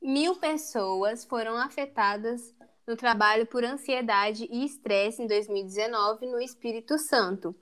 mil 0.00 0.36
pessoas 0.36 1.24
foram 1.24 1.56
afetadas 1.56 2.54
no 2.86 2.96
trabalho 2.96 3.46
por 3.46 3.64
ansiedade 3.64 4.48
e 4.50 4.64
estresse 4.64 5.22
em 5.22 5.26
2019 5.26 6.26
no 6.26 6.40
Espírito 6.40 6.98
Santo, 6.98 7.54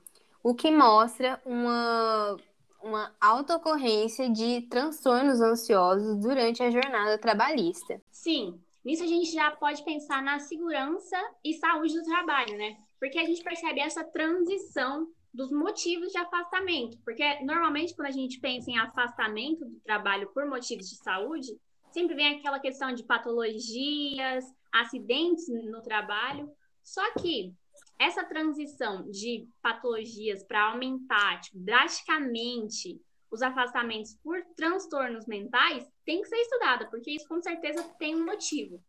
o 0.42 0.54
que 0.54 0.70
mostra 0.70 1.40
uma, 1.44 2.36
uma 2.82 3.14
alta 3.20 3.56
ocorrência 3.56 4.30
de 4.30 4.62
transtornos 4.62 5.40
ansiosos 5.40 6.16
durante 6.18 6.62
a 6.62 6.70
jornada 6.70 7.18
trabalhista. 7.18 8.00
Sim, 8.10 8.58
nisso 8.84 9.02
a 9.02 9.06
gente 9.06 9.30
já 9.30 9.50
pode 9.50 9.84
pensar 9.84 10.22
na 10.22 10.38
segurança 10.38 11.16
e 11.44 11.54
saúde 11.54 11.94
do 11.94 12.04
trabalho, 12.04 12.56
né? 12.56 12.76
Porque 12.98 13.18
a 13.18 13.24
gente 13.24 13.42
percebe 13.42 13.80
essa 13.80 14.02
transição 14.04 15.06
dos 15.32 15.50
motivos 15.52 16.10
de 16.10 16.18
afastamento. 16.18 16.98
Porque 17.04 17.44
normalmente, 17.44 17.94
quando 17.94 18.08
a 18.08 18.12
gente 18.12 18.40
pensa 18.40 18.70
em 18.70 18.78
afastamento 18.78 19.64
do 19.64 19.78
trabalho 19.80 20.30
por 20.32 20.46
motivos 20.46 20.88
de 20.88 20.96
saúde, 20.96 21.56
sempre 21.90 22.14
vem 22.14 22.38
aquela 22.38 22.58
questão 22.58 22.92
de 22.92 23.04
patologias, 23.04 24.44
acidentes 24.72 25.48
no 25.48 25.82
trabalho. 25.82 26.50
Só 26.82 27.12
que 27.14 27.54
essa 27.98 28.24
transição 28.24 29.08
de 29.10 29.48
patologias 29.60 30.44
para 30.44 30.70
aumentar 30.70 31.40
tipo, 31.40 31.58
drasticamente 31.58 33.00
os 33.30 33.42
afastamentos 33.42 34.14
por 34.22 34.42
transtornos 34.56 35.26
mentais 35.26 35.86
tem 36.04 36.22
que 36.22 36.28
ser 36.28 36.36
estudada, 36.36 36.86
porque 36.86 37.10
isso 37.10 37.28
com 37.28 37.40
certeza 37.42 37.82
tem 37.98 38.14
um 38.14 38.24
motivo. 38.24 38.82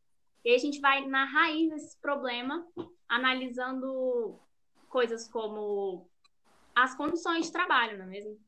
E 0.46 0.50
aí 0.50 0.56
a 0.56 0.60
gente 0.60 0.80
vai 0.80 1.06
na 1.06 1.26
raiz 1.26 1.70
desse 1.70 2.00
problema, 2.00 2.66
analisando 3.08 4.40
coisas 4.88 5.28
como 5.28 6.10
as 6.74 6.96
condições 6.96 7.48
de 7.48 7.52
trabalho, 7.52 7.98
não 7.98 8.06
é 8.06 8.08
mesmo? 8.08 8.40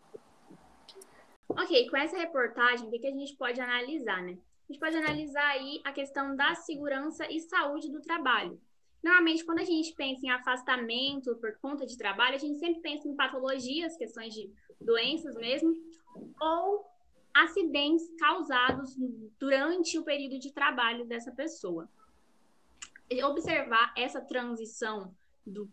Ok, 1.58 1.90
com 1.90 1.98
essa 1.98 2.18
reportagem, 2.18 2.88
o 2.88 2.92
que, 2.92 3.06
a 3.06 3.12
gente 3.12 3.36
pode 3.36 3.60
analisar, 3.60 4.22
né? 4.24 4.38
A 4.70 4.72
gente 4.72 4.80
pode 4.80 4.96
analisar 4.96 5.48
aí 5.50 5.82
a 5.84 5.92
questão 5.92 6.36
da 6.36 6.56
segurança 6.56 7.30
e 7.30 7.40
saúde 7.42 7.90
do 7.90 8.02
trabalho. 8.02 8.60
Normalmente, 9.04 9.44
quando 9.44 9.60
a 9.60 9.66
gente 9.66 9.94
pensa 9.94 10.26
em 10.26 10.30
afastamento 10.30 11.36
por 11.38 11.58
conta 11.60 11.86
de 11.86 11.98
trabalho, 11.98 12.36
a 12.36 12.40
gente 12.40 12.60
sempre 12.60 12.82
pensa 12.82 13.08
em 13.08 13.16
patologias, 13.16 13.98
questões 13.98 14.34
de 14.34 14.50
doenças 14.80 15.36
mesmo, 15.36 15.76
ou 16.40 16.86
acidentes 17.34 18.10
causados 18.20 18.96
durante 19.40 19.98
o 19.98 20.04
período 20.04 20.40
de 20.40 20.54
trabalho 20.54 21.06
dessa 21.06 21.32
pessoa. 21.32 21.90
Observar 23.24 23.94
essa 23.98 24.22
transição 24.22 25.14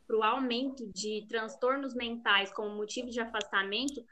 para 0.07 0.17
o 0.17 0.23
aumento 0.23 0.87
de 0.89 1.27
transtornos 1.29 1.95
mentais 1.95 2.51
como 2.53 2.75
motivo 2.75 3.11
de 3.11 3.20
afastamento 3.20 4.05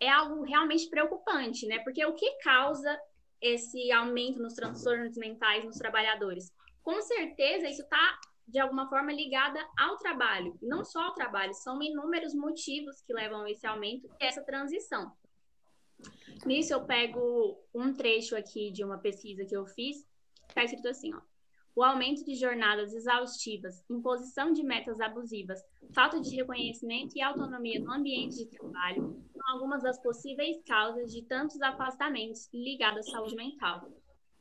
é 0.00 0.08
algo 0.08 0.42
realmente 0.42 0.88
preocupante, 0.88 1.66
né? 1.66 1.78
Porque 1.80 2.04
o 2.04 2.14
que 2.14 2.38
causa 2.38 2.98
esse 3.40 3.90
aumento 3.92 4.40
nos 4.40 4.54
transtornos 4.54 5.16
mentais 5.16 5.64
nos 5.64 5.76
trabalhadores? 5.76 6.52
Com 6.82 7.00
certeza, 7.02 7.68
isso 7.68 7.82
está 7.82 8.18
de 8.46 8.58
alguma 8.58 8.88
forma 8.88 9.12
ligada 9.12 9.60
ao 9.76 9.98
trabalho, 9.98 10.58
não 10.62 10.82
só 10.82 11.02
ao 11.02 11.14
trabalho, 11.14 11.52
são 11.52 11.82
inúmeros 11.82 12.34
motivos 12.34 13.02
que 13.02 13.12
levam 13.12 13.42
a 13.42 13.50
esse 13.50 13.66
aumento 13.66 14.08
e 14.18 14.24
essa 14.24 14.42
transição. 14.42 15.12
Nisso 16.46 16.72
eu 16.72 16.86
pego 16.86 17.62
um 17.74 17.92
trecho 17.92 18.34
aqui 18.34 18.70
de 18.70 18.82
uma 18.82 18.98
pesquisa 18.98 19.44
que 19.44 19.54
eu 19.54 19.66
fiz, 19.66 20.06
está 20.48 20.64
escrito 20.64 20.88
assim, 20.88 21.12
ó. 21.14 21.20
O 21.78 21.84
aumento 21.84 22.24
de 22.24 22.34
jornadas 22.34 22.92
exaustivas, 22.92 23.84
imposição 23.88 24.52
de 24.52 24.64
metas 24.64 25.00
abusivas, 25.00 25.64
falta 25.94 26.20
de 26.20 26.34
reconhecimento 26.34 27.16
e 27.16 27.22
autonomia 27.22 27.78
no 27.78 27.92
ambiente 27.92 28.36
de 28.36 28.46
trabalho 28.46 29.16
são 29.32 29.46
algumas 29.46 29.84
das 29.84 30.02
possíveis 30.02 30.60
causas 30.66 31.12
de 31.12 31.22
tantos 31.22 31.62
afastamentos 31.62 32.48
ligados 32.52 33.06
à 33.06 33.12
saúde 33.12 33.36
mental. 33.36 33.88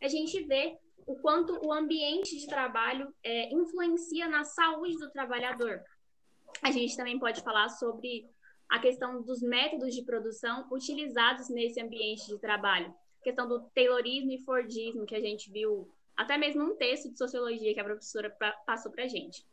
A 0.02 0.08
gente 0.08 0.44
vê 0.46 0.80
o 1.06 1.16
quanto 1.18 1.64
o 1.64 1.72
ambiente 1.72 2.36
de 2.40 2.48
trabalho 2.48 3.14
é, 3.24 3.54
influencia 3.54 4.28
na 4.28 4.44
saúde 4.44 4.98
do 4.98 5.12
trabalhador. 5.12 5.84
A 6.64 6.72
gente 6.72 6.98
também 6.98 7.20
pode 7.20 7.44
falar 7.44 7.70
sobre 7.70 8.28
a 8.68 8.80
questão 8.80 9.22
dos 9.22 9.44
métodos 9.44 9.94
de 9.94 10.04
produção 10.04 10.68
utilizados 10.72 11.50
nesse 11.50 11.80
ambiente 11.80 12.26
de 12.26 12.40
trabalho. 12.40 12.92
Questão 13.22 13.48
do 13.48 13.62
Taylorismo 13.76 14.32
e 14.32 14.44
Fordismo, 14.44 15.06
que 15.06 15.16
a 15.16 15.22
gente 15.22 15.52
viu 15.52 15.88
até 16.18 16.38
mesmo 16.38 16.64
um 16.64 16.76
texto 16.76 17.12
de 17.12 17.18
sociologia 17.18 17.74
que 17.74 17.80
a 17.80 17.84
professora 17.84 18.30
pra, 18.30 18.52
passou 18.66 18.92
para 18.92 19.04
a 19.04 19.08
gente. 19.08 19.46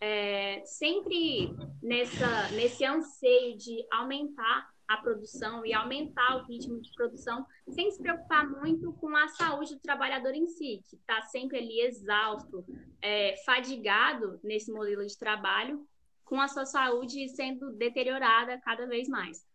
É, 0.00 0.62
sempre 0.66 1.50
nessa, 1.82 2.50
nesse 2.50 2.84
anseio 2.84 3.56
de 3.56 3.86
aumentar 3.90 4.68
a 4.86 4.98
produção 4.98 5.64
e 5.64 5.72
aumentar 5.72 6.36
o 6.36 6.44
ritmo 6.44 6.78
de 6.78 6.92
produção, 6.92 7.46
sem 7.70 7.90
se 7.90 8.02
preocupar 8.02 8.46
muito 8.46 8.92
com 8.94 9.16
a 9.16 9.28
saúde 9.28 9.74
do 9.74 9.80
trabalhador 9.80 10.34
em 10.34 10.46
si, 10.46 10.82
que 10.90 10.96
está 10.96 11.22
sempre 11.22 11.56
ali 11.56 11.80
exausto, 11.80 12.64
é, 13.00 13.34
fadigado 13.46 14.38
nesse 14.44 14.70
modelo 14.70 15.06
de 15.06 15.18
trabalho, 15.18 15.86
com 16.22 16.38
a 16.38 16.48
sua 16.48 16.66
saúde 16.66 17.28
sendo 17.30 17.72
deteriorada 17.72 18.60
cada 18.60 18.86
vez 18.86 19.08
mais. 19.08 19.46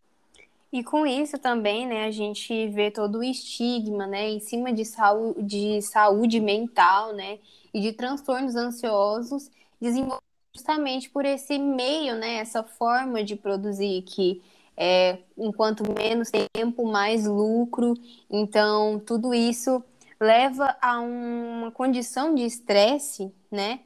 E 0.71 0.83
com 0.83 1.05
isso 1.05 1.37
também, 1.39 1.87
né, 1.87 2.05
a 2.05 2.11
gente 2.11 2.67
vê 2.69 2.91
todo 2.91 3.19
o 3.19 3.23
estigma, 3.23 4.05
né, 4.05 4.29
em 4.29 4.39
cima 4.39 4.71
de 4.71 4.85
saúde, 4.85 5.43
de 5.43 5.81
saúde 5.81 6.39
mental, 6.39 7.13
né, 7.13 7.39
e 7.73 7.81
de 7.81 7.91
transtornos 7.93 8.55
ansiosos 8.55 9.49
desenvolvidos 9.81 10.29
justamente 10.55 11.09
por 11.09 11.25
esse 11.25 11.57
meio, 11.57 12.15
né, 12.15 12.35
essa 12.35 12.63
forma 12.63 13.23
de 13.23 13.35
produzir 13.35 14.03
que 14.03 14.41
é, 14.77 15.19
enquanto 15.37 15.83
menos 15.91 16.29
tempo, 16.53 16.85
mais 16.85 17.25
lucro. 17.25 17.95
Então, 18.29 18.99
tudo 18.99 19.33
isso 19.33 19.83
leva 20.19 20.77
a 20.81 20.99
uma 21.01 21.71
condição 21.71 22.33
de 22.33 22.43
estresse, 22.43 23.33
né, 23.51 23.81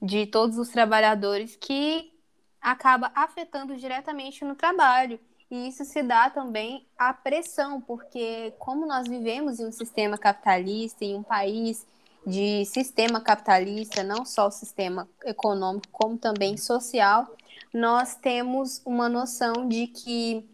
de 0.00 0.26
todos 0.26 0.58
os 0.58 0.68
trabalhadores 0.68 1.56
que 1.56 2.12
acaba 2.60 3.10
afetando 3.14 3.76
diretamente 3.76 4.44
no 4.44 4.54
trabalho. 4.54 5.18
E 5.50 5.68
isso 5.68 5.84
se 5.84 6.02
dá 6.02 6.28
também 6.28 6.86
à 6.98 7.12
pressão, 7.12 7.80
porque 7.80 8.52
como 8.58 8.86
nós 8.86 9.06
vivemos 9.06 9.60
em 9.60 9.66
um 9.66 9.72
sistema 9.72 10.18
capitalista, 10.18 11.04
em 11.04 11.14
um 11.14 11.22
país 11.22 11.86
de 12.26 12.64
sistema 12.64 13.20
capitalista, 13.20 14.02
não 14.02 14.24
só 14.24 14.48
o 14.48 14.50
sistema 14.50 15.08
econômico, 15.24 15.86
como 15.92 16.18
também 16.18 16.56
social, 16.56 17.28
nós 17.72 18.16
temos 18.16 18.82
uma 18.84 19.08
noção 19.08 19.68
de 19.68 19.86
que 19.86 20.44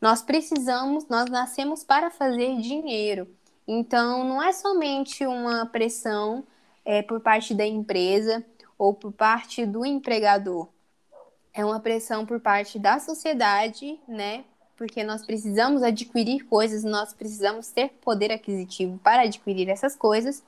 nós 0.00 0.22
precisamos, 0.22 1.06
nós 1.08 1.28
nascemos 1.28 1.84
para 1.84 2.10
fazer 2.10 2.56
dinheiro. 2.58 3.28
Então, 3.66 4.24
não 4.24 4.42
é 4.42 4.52
somente 4.52 5.26
uma 5.26 5.66
pressão 5.66 6.44
é, 6.84 7.02
por 7.02 7.20
parte 7.20 7.52
da 7.52 7.66
empresa 7.66 8.42
ou 8.78 8.94
por 8.94 9.12
parte 9.12 9.66
do 9.66 9.84
empregador. 9.84 10.68
É 11.52 11.64
uma 11.64 11.80
pressão 11.80 12.24
por 12.24 12.40
parte 12.40 12.78
da 12.78 12.98
sociedade, 12.98 13.98
né? 14.06 14.44
Porque 14.76 15.02
nós 15.02 15.24
precisamos 15.26 15.82
adquirir 15.82 16.44
coisas, 16.44 16.84
nós 16.84 17.12
precisamos 17.12 17.68
ter 17.68 17.88
poder 18.00 18.30
aquisitivo 18.30 18.98
para 18.98 19.22
adquirir 19.22 19.68
essas 19.68 19.96
coisas. 19.96 20.42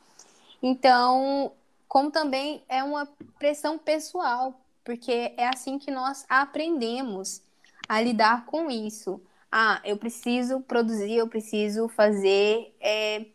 Então, 0.63 1.53
como 1.89 2.11
também 2.11 2.63
é 2.69 2.85
uma 2.85 3.09
pressão 3.39 3.77
pessoal, 3.77 4.55
porque 4.85 5.35
é 5.37 5.49
assim 5.49 5.79
que 5.79 5.91
nós 5.91 6.25
aprendemos 6.29 7.43
a 7.89 8.01
lidar 8.01 8.47
com 8.47 8.71
isso. 8.71 9.21
Ah, 9.51 9.81
eu 9.85 9.97
preciso 9.97 10.61
produzir, 10.61 11.15
eu 11.15 11.27
preciso 11.27 11.89
fazer 11.89 12.73
é, 12.81 13.27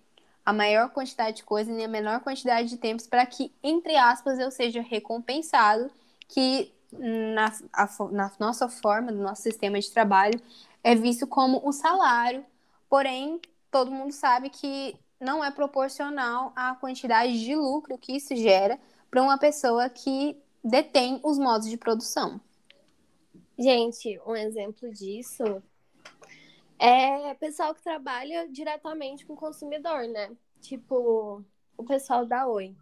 a 0.46 0.54
maior 0.54 0.90
quantidade 0.92 1.38
de 1.38 1.44
coisas 1.44 1.78
em 1.78 1.84
a 1.84 1.88
menor 1.88 2.22
quantidade 2.22 2.70
de 2.70 2.78
tempos 2.78 3.08
para 3.08 3.26
que, 3.26 3.52
entre 3.64 3.98
aspas, 3.98 4.40
eu 4.40 4.52
seja 4.52 4.82
recompensado, 4.82 5.90
que 6.28 6.72
na, 7.00 7.52
a, 7.74 7.88
na 8.12 8.32
nossa 8.40 8.68
forma, 8.70 9.12
no 9.12 9.24
nosso 9.24 9.42
sistema 9.42 9.80
de 9.80 9.92
trabalho, 9.92 10.40
é 10.84 10.96
visto 10.96 11.26
como 11.28 11.62
o 11.68 11.72
salário, 11.72 12.46
porém, 12.90 13.40
todo 13.72 13.92
mundo 13.92 14.12
sabe 14.12 14.50
que 14.50 14.98
não 15.20 15.44
é 15.44 15.52
proporcional 15.52 16.54
à 16.56 16.76
quantidade 16.76 17.40
de 17.44 17.56
lucro 17.56 17.98
que 17.98 18.16
isso 18.16 18.36
gera 18.36 18.80
para 19.10 19.22
uma 19.22 19.38
pessoa 19.38 19.90
que 19.90 20.38
detém 20.64 21.20
os 21.24 21.38
modos 21.38 21.70
de 21.70 21.78
produção. 21.78 22.40
Gente, 23.58 24.20
um 24.26 24.36
exemplo 24.36 24.92
disso 24.92 25.64
é 26.78 27.34
pessoal 27.36 27.74
que 27.74 27.82
trabalha 27.82 28.48
diretamente 28.50 29.26
com 29.26 29.34
o 29.34 29.38
consumidor, 29.38 30.08
né? 30.08 30.36
Tipo, 30.60 31.44
o 31.78 31.84
pessoal 31.84 32.26
da 32.26 32.48
Oi. 32.48 32.76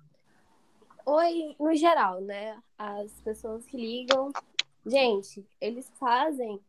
Oi, 1.06 1.54
no 1.60 1.76
geral, 1.76 2.22
né? 2.22 2.58
As 2.78 3.12
pessoas 3.22 3.66
que 3.66 3.76
ligam. 3.76 4.32
Gente, 4.86 5.46
eles 5.60 5.92
fazem, 6.00 6.62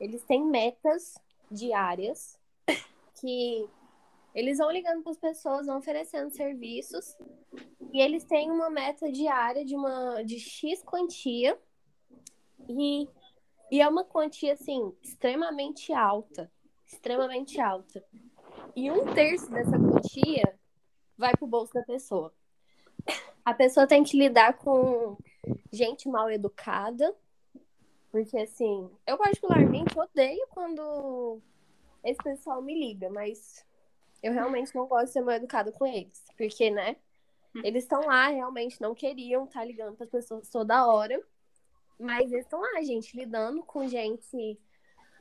eles 0.00 0.24
têm 0.24 0.42
metas 0.42 1.14
diárias 1.50 2.38
que 3.20 3.68
eles 4.34 4.56
vão 4.56 4.70
ligando 4.70 5.02
para 5.02 5.12
as 5.12 5.18
pessoas, 5.18 5.66
vão 5.66 5.76
oferecendo 5.76 6.30
serviços 6.30 7.14
e 7.92 8.00
eles 8.00 8.24
têm 8.24 8.50
uma 8.50 8.70
meta 8.70 9.12
diária 9.12 9.66
de 9.66 9.76
uma 9.76 10.22
de 10.22 10.40
X 10.40 10.82
quantia 10.82 11.58
e, 12.66 13.06
e 13.70 13.82
é 13.82 13.86
uma 13.86 14.04
quantia 14.04 14.54
assim 14.54 14.94
extremamente 15.02 15.92
alta, 15.92 16.50
extremamente 16.86 17.60
alta. 17.60 18.02
E 18.74 18.90
um 18.90 19.12
terço 19.12 19.50
dessa 19.50 19.78
quantia 19.78 20.58
vai 21.18 21.32
pro 21.36 21.46
bolso 21.46 21.74
da 21.74 21.82
pessoa. 21.82 22.32
A 23.44 23.52
pessoa 23.52 23.86
tem 23.86 24.02
que 24.02 24.18
lidar 24.18 24.56
com 24.58 25.16
gente 25.70 26.08
mal 26.08 26.30
educada, 26.30 27.14
porque 28.10 28.38
assim, 28.38 28.90
eu 29.06 29.18
particularmente 29.18 29.98
odeio 29.98 30.46
quando 30.50 31.40
esse 32.02 32.22
pessoal 32.22 32.62
me 32.62 32.74
liga, 32.74 33.10
mas 33.10 33.64
eu 34.22 34.32
realmente 34.32 34.74
não 34.74 34.86
gosto 34.86 35.06
de 35.06 35.12
ser 35.12 35.20
mal 35.20 35.34
educada 35.34 35.70
com 35.72 35.86
eles, 35.86 36.24
porque, 36.36 36.70
né? 36.70 36.96
Eles 37.62 37.84
estão 37.84 38.00
lá, 38.00 38.28
realmente 38.28 38.80
não 38.80 38.94
queriam 38.94 39.44
estar 39.44 39.60
tá 39.60 39.66
ligando 39.66 39.94
para 39.94 40.04
as 40.04 40.10
pessoas 40.10 40.48
toda 40.48 40.86
hora, 40.86 41.22
mas 41.98 42.32
eles 42.32 42.44
estão 42.44 42.60
lá, 42.60 42.82
gente, 42.82 43.16
lidando 43.16 43.62
com 43.62 43.86
gente 43.86 44.58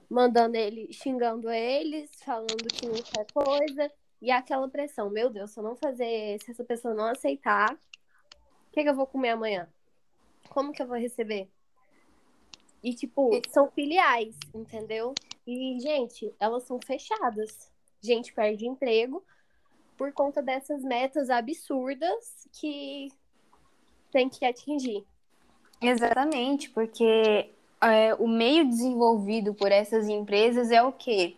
mandando 0.09 0.55
ele, 0.55 0.91
xingando 0.93 1.49
eles, 1.49 2.09
falando 2.23 2.67
que 2.71 2.87
não 2.87 3.01
quer 3.01 3.25
coisa, 3.33 3.91
e 4.21 4.31
aquela 4.31 4.69
pressão, 4.69 5.09
meu 5.09 5.29
Deus, 5.29 5.51
se 5.51 5.59
eu 5.59 5.63
não 5.63 5.75
fazer, 5.75 6.39
se 6.41 6.51
essa 6.51 6.63
pessoa 6.63 6.93
não 6.93 7.05
aceitar, 7.05 7.75
o 8.73 8.75
que, 8.75 8.81
que 8.81 8.89
eu 8.89 8.95
vou 8.95 9.05
comer 9.05 9.29
amanhã? 9.29 9.69
Como 10.49 10.73
que 10.73 10.81
eu 10.81 10.87
vou 10.87 10.97
receber? 10.97 11.47
E, 12.83 12.95
tipo, 12.95 13.29
são 13.51 13.69
filiais, 13.69 14.35
entendeu? 14.51 15.13
E, 15.45 15.79
gente, 15.79 16.33
elas 16.39 16.63
são 16.63 16.79
fechadas. 16.83 17.71
Gente 18.01 18.33
perde 18.33 18.67
emprego 18.67 19.23
por 19.95 20.11
conta 20.11 20.41
dessas 20.41 20.81
metas 20.81 21.29
absurdas 21.29 22.47
que 22.51 23.09
tem 24.11 24.27
que 24.27 24.43
atingir. 24.43 25.05
Exatamente, 25.79 26.71
porque 26.71 27.51
é, 27.79 28.15
o 28.15 28.27
meio 28.27 28.67
desenvolvido 28.67 29.53
por 29.53 29.71
essas 29.71 30.09
empresas 30.09 30.71
é 30.71 30.81
o 30.81 30.91
quê? 30.91 31.35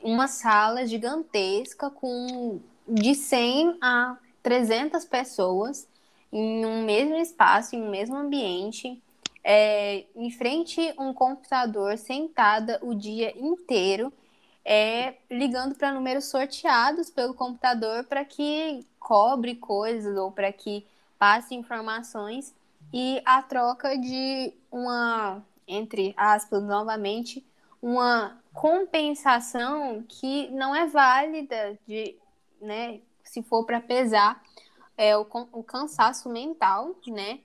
Uma 0.00 0.28
sala 0.28 0.86
gigantesca 0.86 1.90
com 1.90 2.60
de 2.86 3.12
100 3.12 3.78
a 3.82 4.16
300 4.40 5.04
pessoas 5.04 5.88
em 6.32 6.64
um 6.66 6.84
mesmo 6.84 7.16
espaço, 7.16 7.76
em 7.76 7.82
um 7.82 7.90
mesmo 7.90 8.16
ambiente, 8.16 9.00
é, 9.42 10.04
em 10.14 10.30
frente 10.30 10.92
a 10.96 11.02
um 11.02 11.14
computador, 11.14 11.96
sentada 11.96 12.78
o 12.82 12.94
dia 12.94 13.32
inteiro, 13.38 14.12
é, 14.64 15.14
ligando 15.30 15.76
para 15.76 15.92
números 15.92 16.24
sorteados 16.24 17.08
pelo 17.08 17.32
computador 17.32 18.04
para 18.04 18.24
que 18.24 18.84
cobre 18.98 19.54
coisas 19.54 20.16
ou 20.16 20.32
para 20.32 20.52
que 20.52 20.84
passe 21.16 21.54
informações 21.54 22.52
e 22.92 23.22
a 23.24 23.40
troca 23.42 23.96
de 23.96 24.52
uma, 24.70 25.42
entre 25.68 26.12
aspas, 26.16 26.62
novamente, 26.62 27.44
uma 27.80 28.36
compensação 28.52 30.04
que 30.08 30.48
não 30.50 30.74
é 30.74 30.86
válida 30.86 31.78
de, 31.86 32.16
né, 32.60 33.00
se 33.22 33.42
for 33.42 33.64
para 33.64 33.80
pesar 33.80 34.42
é, 34.96 35.16
o, 35.16 35.26
o 35.52 35.62
cansaço 35.62 36.28
mental, 36.28 36.96
né, 37.06 37.40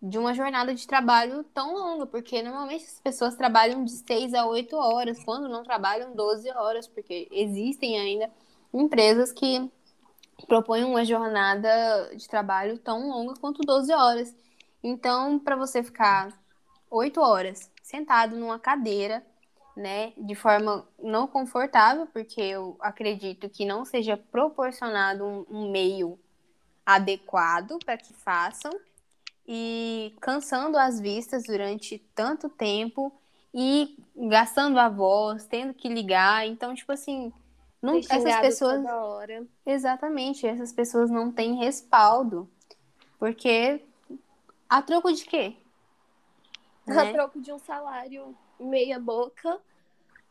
de 0.00 0.18
uma 0.18 0.34
jornada 0.34 0.74
de 0.74 0.86
trabalho 0.86 1.44
tão 1.54 1.74
longa, 1.74 2.06
porque 2.06 2.42
normalmente 2.42 2.84
as 2.84 3.00
pessoas 3.00 3.36
trabalham 3.36 3.84
de 3.84 3.92
6 3.92 4.34
a 4.34 4.46
8 4.46 4.76
horas, 4.76 5.22
quando 5.24 5.48
não 5.48 5.62
trabalham 5.62 6.14
12 6.14 6.50
horas, 6.50 6.88
porque 6.88 7.28
existem 7.30 7.98
ainda 7.98 8.30
empresas 8.74 9.32
que 9.32 9.70
propõem 10.48 10.82
uma 10.84 11.04
jornada 11.04 12.10
de 12.16 12.28
trabalho 12.28 12.78
tão 12.78 13.08
longa 13.08 13.34
quanto 13.34 13.62
12 13.62 13.92
horas. 13.92 14.34
Então, 14.82 15.38
para 15.38 15.54
você 15.54 15.82
ficar 15.84 16.32
8 16.90 17.20
horas 17.20 17.70
sentado 17.82 18.36
numa 18.36 18.58
cadeira, 18.58 19.24
né, 19.76 20.12
de 20.16 20.34
forma 20.34 20.86
não 20.98 21.26
confortável, 21.26 22.06
porque 22.06 22.40
eu 22.40 22.76
acredito 22.80 23.48
que 23.48 23.64
não 23.64 23.84
seja 23.84 24.16
proporcionado 24.16 25.24
um, 25.24 25.46
um 25.48 25.70
meio 25.70 26.18
adequado 26.84 27.78
para 27.84 27.96
que 27.96 28.12
façam 28.12 28.72
e 29.46 30.14
cansando 30.20 30.78
as 30.78 31.00
vistas 31.00 31.44
durante 31.44 31.98
tanto 32.14 32.48
tempo 32.48 33.12
e 33.52 33.96
gastando 34.16 34.78
a 34.78 34.88
voz, 34.88 35.44
tendo 35.46 35.74
que 35.74 35.88
ligar. 35.88 36.46
Então, 36.46 36.74
tipo 36.74 36.92
assim, 36.92 37.32
não, 37.80 37.98
essas 37.98 38.40
pessoas. 38.40 38.80
Exatamente, 39.66 40.46
essas 40.46 40.72
pessoas 40.72 41.10
não 41.10 41.32
têm 41.32 41.56
respaldo. 41.56 42.48
Porque 43.18 43.84
a 44.68 44.80
troco 44.80 45.12
de 45.12 45.24
quê? 45.24 45.56
Né? 46.84 46.98
A 46.98 47.12
troco 47.12 47.40
de 47.40 47.52
um 47.52 47.60
salário 47.60 48.36
meia 48.58 48.98
boca 48.98 49.60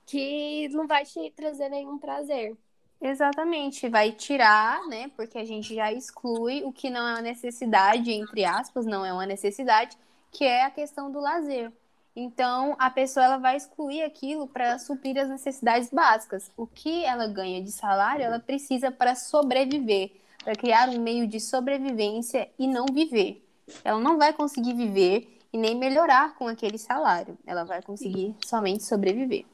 que 0.06 0.68
não 0.68 0.86
vai 0.86 1.06
te 1.06 1.32
trazer 1.32 1.70
nenhum 1.70 1.98
prazer. 1.98 2.58
Exatamente, 3.02 3.90
vai 3.90 4.12
tirar, 4.12 4.88
né? 4.88 5.10
Porque 5.16 5.40
a 5.40 5.46
gente 5.46 5.74
já 5.74 5.92
exclui 5.92 6.64
o 6.64 6.72
que 6.72 6.90
não 6.90 7.08
é 7.08 7.14
uma 7.14 7.22
necessidade, 7.22 8.12
entre 8.12 8.46
aspas, 8.46 8.86
não 8.86 9.04
é 9.04 9.12
uma 9.12 9.26
necessidade, 9.26 9.98
que 10.32 10.46
é 10.46 10.64
a 10.64 10.70
questão 10.70 11.12
do 11.12 11.20
lazer. 11.20 11.72
Então, 12.16 12.76
a 12.78 12.92
pessoa 12.92 13.26
ela 13.26 13.38
vai 13.38 13.58
excluir 13.58 14.04
aquilo 14.04 14.48
para 14.48 14.78
suprir 14.78 15.18
as 15.18 15.30
necessidades 15.30 15.90
básicas. 15.90 16.52
O 16.56 16.68
que 16.68 17.04
ela 17.04 17.26
ganha 17.26 17.62
de 17.62 17.72
salário, 17.72 18.24
ela 18.24 18.40
precisa 18.40 18.92
para 18.92 19.16
sobreviver, 19.16 20.12
para 20.44 20.56
criar 20.56 20.88
um 20.90 21.00
meio 21.00 21.26
de 21.26 21.40
sobrevivência 21.40 22.52
e 22.60 22.68
não 22.68 22.86
viver. 22.86 23.44
Ela 23.84 24.00
não 24.00 24.18
vai 24.18 24.32
conseguir 24.34 24.74
viver 24.74 25.40
e 25.52 25.58
nem 25.58 25.76
melhorar 25.76 26.36
com 26.36 26.48
aquele 26.48 26.78
salário. 26.78 27.38
Ela 27.48 27.64
vai 27.64 27.82
conseguir 27.82 28.36
somente 28.46 28.84
sobreviver. 28.84 29.46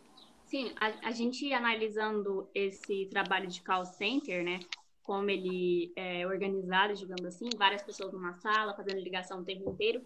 Sim, 0.47 0.73
a, 0.79 1.09
a, 1.09 1.11
gente 1.11 1.51
analisando 1.51 2.49
esse 2.55 3.05
trabalho 3.07 3.47
de 3.49 3.61
call 3.61 3.85
center, 3.85 4.45
né? 4.45 4.59
Como 5.03 5.29
ele 5.29 5.91
é 5.93 6.25
organizado, 6.25 6.93
digamos 6.93 7.25
assim, 7.25 7.49
várias 7.57 7.83
pessoas 7.83 8.13
numa 8.13 8.33
sala, 8.35 8.73
fazendo 8.73 9.01
ligação 9.01 9.41
o 9.41 9.45
tempo 9.45 9.69
inteiro, 9.69 10.01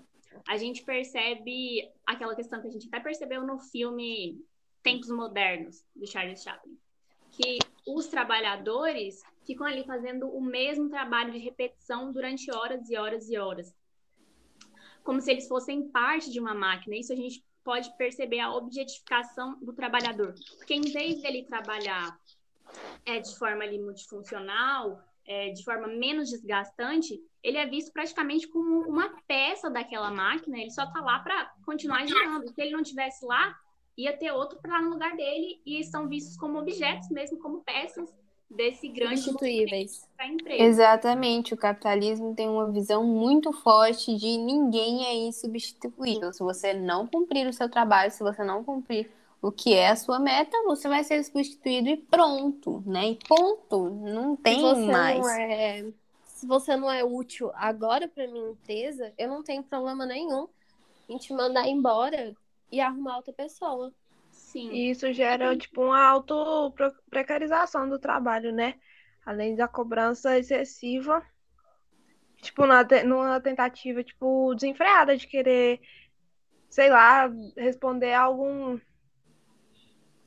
a 0.47 0.57
gente 0.57 0.83
percebe 0.83 1.87
aquela 2.05 2.35
questão 2.35 2.59
que 2.59 2.67
a 2.67 2.71
gente 2.71 2.87
até 2.87 2.99
percebeu 2.99 3.45
no 3.45 3.59
filme 3.59 4.43
Tempos 4.81 5.09
Modernos, 5.09 5.85
do 5.95 6.07
Charles 6.07 6.41
Chaplin, 6.41 6.75
que 7.31 7.59
os 7.85 8.07
trabalhadores 8.07 9.21
ficam 9.45 9.67
ali 9.67 9.83
fazendo 9.83 10.27
o 10.27 10.41
mesmo 10.41 10.89
trabalho 10.89 11.31
de 11.31 11.37
repetição 11.37 12.11
durante 12.11 12.51
horas 12.51 12.89
e 12.89 12.97
horas 12.97 13.29
e 13.29 13.37
horas. 13.37 13.75
Como 15.03 15.21
se 15.21 15.31
eles 15.31 15.47
fossem 15.47 15.87
parte 15.89 16.31
de 16.31 16.39
uma 16.39 16.55
máquina. 16.55 16.95
Isso 16.95 17.13
a 17.13 17.15
gente 17.15 17.43
pode 17.63 17.95
perceber 17.97 18.39
a 18.39 18.53
objetificação 18.53 19.57
do 19.61 19.73
trabalhador. 19.73 20.33
Porque 20.57 20.73
em 20.73 20.81
vez 20.81 21.21
dele 21.21 21.43
trabalhar 21.43 22.17
é, 23.05 23.19
de 23.19 23.37
forma 23.37 23.63
ali, 23.63 23.79
multifuncional, 23.79 25.01
é, 25.25 25.49
de 25.49 25.63
forma 25.63 25.87
menos 25.87 26.29
desgastante, 26.29 27.19
ele 27.43 27.57
é 27.57 27.65
visto 27.65 27.91
praticamente 27.91 28.47
como 28.47 28.81
uma 28.81 29.09
peça 29.27 29.69
daquela 29.69 30.11
máquina, 30.11 30.59
ele 30.59 30.71
só 30.71 30.83
está 30.83 31.01
lá 31.01 31.19
para 31.19 31.53
continuar 31.65 32.05
girando. 32.05 32.47
Se 32.49 32.61
ele 32.61 32.71
não 32.71 32.83
tivesse 32.83 33.25
lá, 33.25 33.55
ia 33.97 34.17
ter 34.17 34.31
outro 34.31 34.59
para 34.59 34.81
no 34.81 34.89
lugar 34.89 35.15
dele 35.15 35.61
e 35.65 35.83
são 35.83 36.07
vistos 36.07 36.37
como 36.37 36.59
objetos 36.59 37.09
mesmo, 37.09 37.39
como 37.39 37.63
peças 37.63 38.09
desse 38.55 38.87
grande 38.87 39.21
substituíveis 39.21 40.07
Exatamente, 40.45 41.53
o 41.53 41.57
capitalismo 41.57 42.35
tem 42.35 42.47
uma 42.47 42.71
visão 42.71 43.03
muito 43.03 43.51
forte 43.51 44.15
de 44.15 44.37
ninguém 44.37 45.05
é 45.05 45.15
insubstituível. 45.15 46.31
Se 46.31 46.43
você 46.43 46.73
não 46.73 47.07
cumprir 47.07 47.47
o 47.47 47.53
seu 47.53 47.69
trabalho, 47.69 48.11
se 48.11 48.21
você 48.21 48.43
não 48.43 48.63
cumprir 48.63 49.09
o 49.41 49.51
que 49.51 49.73
é 49.73 49.89
a 49.89 49.95
sua 49.95 50.19
meta, 50.19 50.55
você 50.65 50.87
vai 50.87 51.03
ser 51.03 51.23
substituído 51.23 51.89
e 51.89 51.97
pronto, 51.97 52.83
né? 52.85 53.09
E 53.09 53.19
ponto, 53.27 53.89
não 53.89 54.35
tem 54.35 54.61
mais. 54.85 55.19
Não 55.19 55.29
é... 55.29 55.85
Se 56.25 56.45
você 56.45 56.75
não 56.75 56.91
é 56.91 57.03
útil 57.03 57.51
agora 57.55 58.07
para 58.07 58.27
minha 58.27 58.51
empresa, 58.51 59.13
eu 59.17 59.27
não 59.27 59.43
tenho 59.43 59.63
problema 59.63 60.05
nenhum 60.05 60.47
em 61.09 61.17
te 61.17 61.33
mandar 61.33 61.67
embora 61.67 62.35
e 62.71 62.79
arrumar 62.79 63.17
outra 63.17 63.33
pessoa. 63.33 63.91
Sim. 64.51 64.69
E 64.69 64.91
isso 64.91 65.13
gera, 65.13 65.55
tipo, 65.55 65.81
uma 65.81 66.03
auto-precarização 66.03 67.87
do 67.87 67.97
trabalho, 67.97 68.51
né? 68.51 68.77
Além 69.25 69.55
da 69.55 69.65
cobrança 69.65 70.37
excessiva, 70.37 71.25
tipo, 72.41 72.65
numa, 72.65 72.83
numa 73.05 73.39
tentativa, 73.39 74.03
tipo, 74.03 74.53
desenfreada 74.53 75.15
de 75.15 75.25
querer, 75.25 75.79
sei 76.69 76.89
lá, 76.89 77.31
responder 77.55 78.11
a 78.11 78.23
algum 78.23 78.77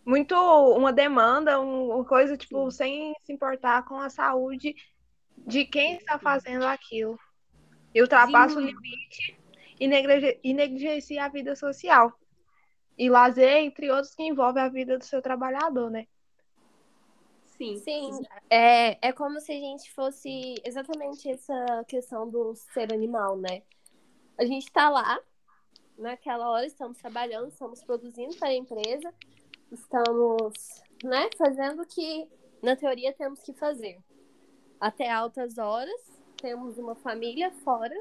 muito 0.06 0.34
uma 0.34 0.92
demanda, 0.92 1.60
uma 1.60 2.04
coisa 2.04 2.36
tipo 2.36 2.70
sem 2.70 3.14
se 3.20 3.32
importar 3.32 3.84
com 3.84 3.98
a 3.98 4.08
saúde 4.08 4.74
de 5.36 5.66
quem 5.66 5.96
está 5.96 6.18
fazendo 6.18 6.64
aquilo. 6.64 7.18
E 7.94 8.00
ultrapassa 8.00 8.54
Sim. 8.54 8.66
o 8.66 8.66
limite 8.66 9.38
e 9.80 10.52
negligencia 10.54 11.24
a 11.24 11.28
vida 11.28 11.54
social 11.56 12.12
e 12.96 13.10
lazer, 13.10 13.58
entre 13.58 13.90
outros, 13.90 14.14
que 14.14 14.22
envolve 14.22 14.60
a 14.60 14.68
vida 14.68 14.96
do 14.98 15.04
seu 15.04 15.20
trabalhador, 15.20 15.90
né? 15.90 16.06
Sim. 17.56 17.76
Sim. 17.78 18.10
É, 18.50 19.08
é 19.08 19.12
como 19.12 19.40
se 19.40 19.52
a 19.52 19.58
gente 19.58 19.92
fosse 19.92 20.54
exatamente 20.64 21.28
essa 21.28 21.84
questão 21.86 22.28
do 22.28 22.54
ser 22.54 22.92
animal, 22.92 23.36
né? 23.36 23.62
A 24.36 24.44
gente 24.44 24.64
está 24.64 24.88
lá, 24.90 25.18
naquela 25.96 26.50
hora, 26.50 26.66
estamos 26.66 26.98
trabalhando, 26.98 27.48
estamos 27.48 27.82
produzindo 27.82 28.36
para 28.36 28.48
a 28.48 28.54
empresa, 28.54 29.14
estamos 29.70 30.82
né, 31.04 31.30
fazendo 31.38 31.82
o 31.82 31.86
que, 31.86 32.28
na 32.62 32.74
teoria, 32.74 33.12
temos 33.12 33.40
que 33.40 33.52
fazer. 33.52 33.98
até 34.80 35.08
altas 35.08 35.56
horas, 35.56 36.12
temos 36.36 36.76
uma 36.76 36.96
família 36.96 37.50
fora, 37.62 37.94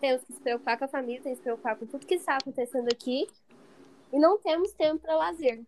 temos 0.00 0.22
que 0.24 0.34
se 0.34 0.40
preocupar 0.40 0.78
com 0.78 0.84
a 0.84 0.88
família, 0.88 1.22
temos 1.22 1.38
que 1.38 1.42
se 1.42 1.42
preocupar 1.42 1.76
com 1.76 1.86
tudo 1.86 2.06
que 2.06 2.14
está 2.14 2.36
acontecendo 2.36 2.88
aqui 2.88 3.26
e 4.12 4.18
não 4.18 4.38
temos 4.38 4.72
tempo 4.72 4.98
para 4.98 5.16
lazer. 5.16 5.62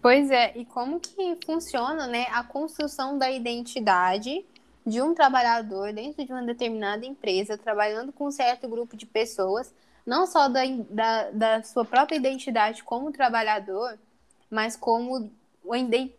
Pois 0.00 0.30
é, 0.30 0.52
e 0.56 0.64
como 0.64 0.98
que 0.98 1.38
funciona, 1.46 2.06
né, 2.06 2.26
a 2.32 2.42
construção 2.42 3.16
da 3.16 3.30
identidade 3.30 4.44
de 4.84 5.00
um 5.00 5.14
trabalhador 5.14 5.92
dentro 5.92 6.24
de 6.24 6.32
uma 6.32 6.42
determinada 6.42 7.06
empresa, 7.06 7.56
trabalhando 7.56 8.12
com 8.12 8.26
um 8.26 8.30
certo 8.30 8.68
grupo 8.68 8.96
de 8.96 9.06
pessoas, 9.06 9.72
não 10.04 10.26
só 10.26 10.48
da, 10.48 10.62
da, 10.90 11.30
da 11.30 11.62
sua 11.62 11.84
própria 11.84 12.16
identidade 12.16 12.82
como 12.82 13.12
trabalhador, 13.12 13.96
mas 14.50 14.76
como 14.76 15.30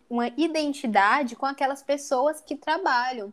uma 0.08 0.28
identidade 0.36 1.36
com 1.36 1.44
aquelas 1.44 1.82
pessoas 1.82 2.40
que 2.40 2.56
trabalham. 2.56 3.32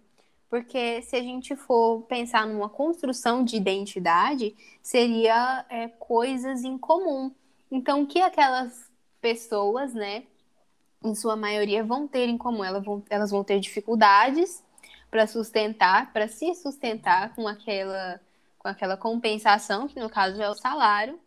Porque 0.49 1.01
se 1.03 1.15
a 1.15 1.21
gente 1.21 1.55
for 1.55 2.01
pensar 2.01 2.45
numa 2.45 2.67
construção 2.67 3.41
de 3.41 3.55
identidade, 3.55 4.53
seria 4.83 5.65
é, 5.69 5.87
coisas 5.87 6.65
em 6.65 6.77
comum. 6.77 7.31
Então, 7.71 8.01
o 8.01 8.07
que 8.07 8.19
aquelas 8.21 8.91
pessoas, 9.21 9.93
né, 9.93 10.23
em 11.03 11.15
sua 11.15 11.37
maioria, 11.37 11.83
vão 11.83 12.07
ter 12.07 12.27
em 12.27 12.37
comum? 12.37 12.63
Elas 12.63 12.83
vão, 12.83 13.03
elas 13.09 13.31
vão 13.31 13.43
ter 13.43 13.59
dificuldades 13.59 14.61
para 15.09 15.25
sustentar, 15.25 16.11
para 16.11 16.27
se 16.27 16.53
sustentar 16.55 17.33
com 17.33 17.47
aquela, 17.47 18.19
com 18.59 18.67
aquela 18.67 18.97
compensação, 18.97 19.87
que 19.87 19.99
no 19.99 20.09
caso 20.09 20.41
é 20.41 20.49
o 20.49 20.53
salário, 20.53 21.19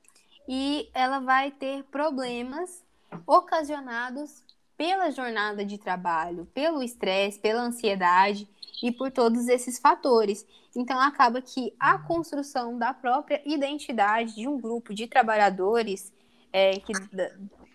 e 0.47 0.89
ela 0.93 1.19
vai 1.19 1.51
ter 1.51 1.83
problemas 1.85 2.85
ocasionados 3.27 4.43
pela 4.77 5.11
jornada 5.11 5.65
de 5.65 5.79
trabalho, 5.79 6.47
pelo 6.53 6.83
estresse, 6.83 7.39
pela 7.39 7.63
ansiedade 7.63 8.49
e 8.83 8.93
por 8.93 9.11
todos 9.11 9.49
esses 9.49 9.79
fatores. 9.79 10.47
Então, 10.77 10.99
acaba 11.01 11.41
que 11.41 11.75
a 11.79 11.97
construção 11.99 12.77
da 12.77 12.93
própria 12.93 13.41
identidade 13.47 14.35
de 14.35 14.49
um 14.49 14.61
grupo 14.61 14.93
de 14.93 15.07
trabalhadores 15.07 16.13
é, 16.55 16.79
que 16.79 16.93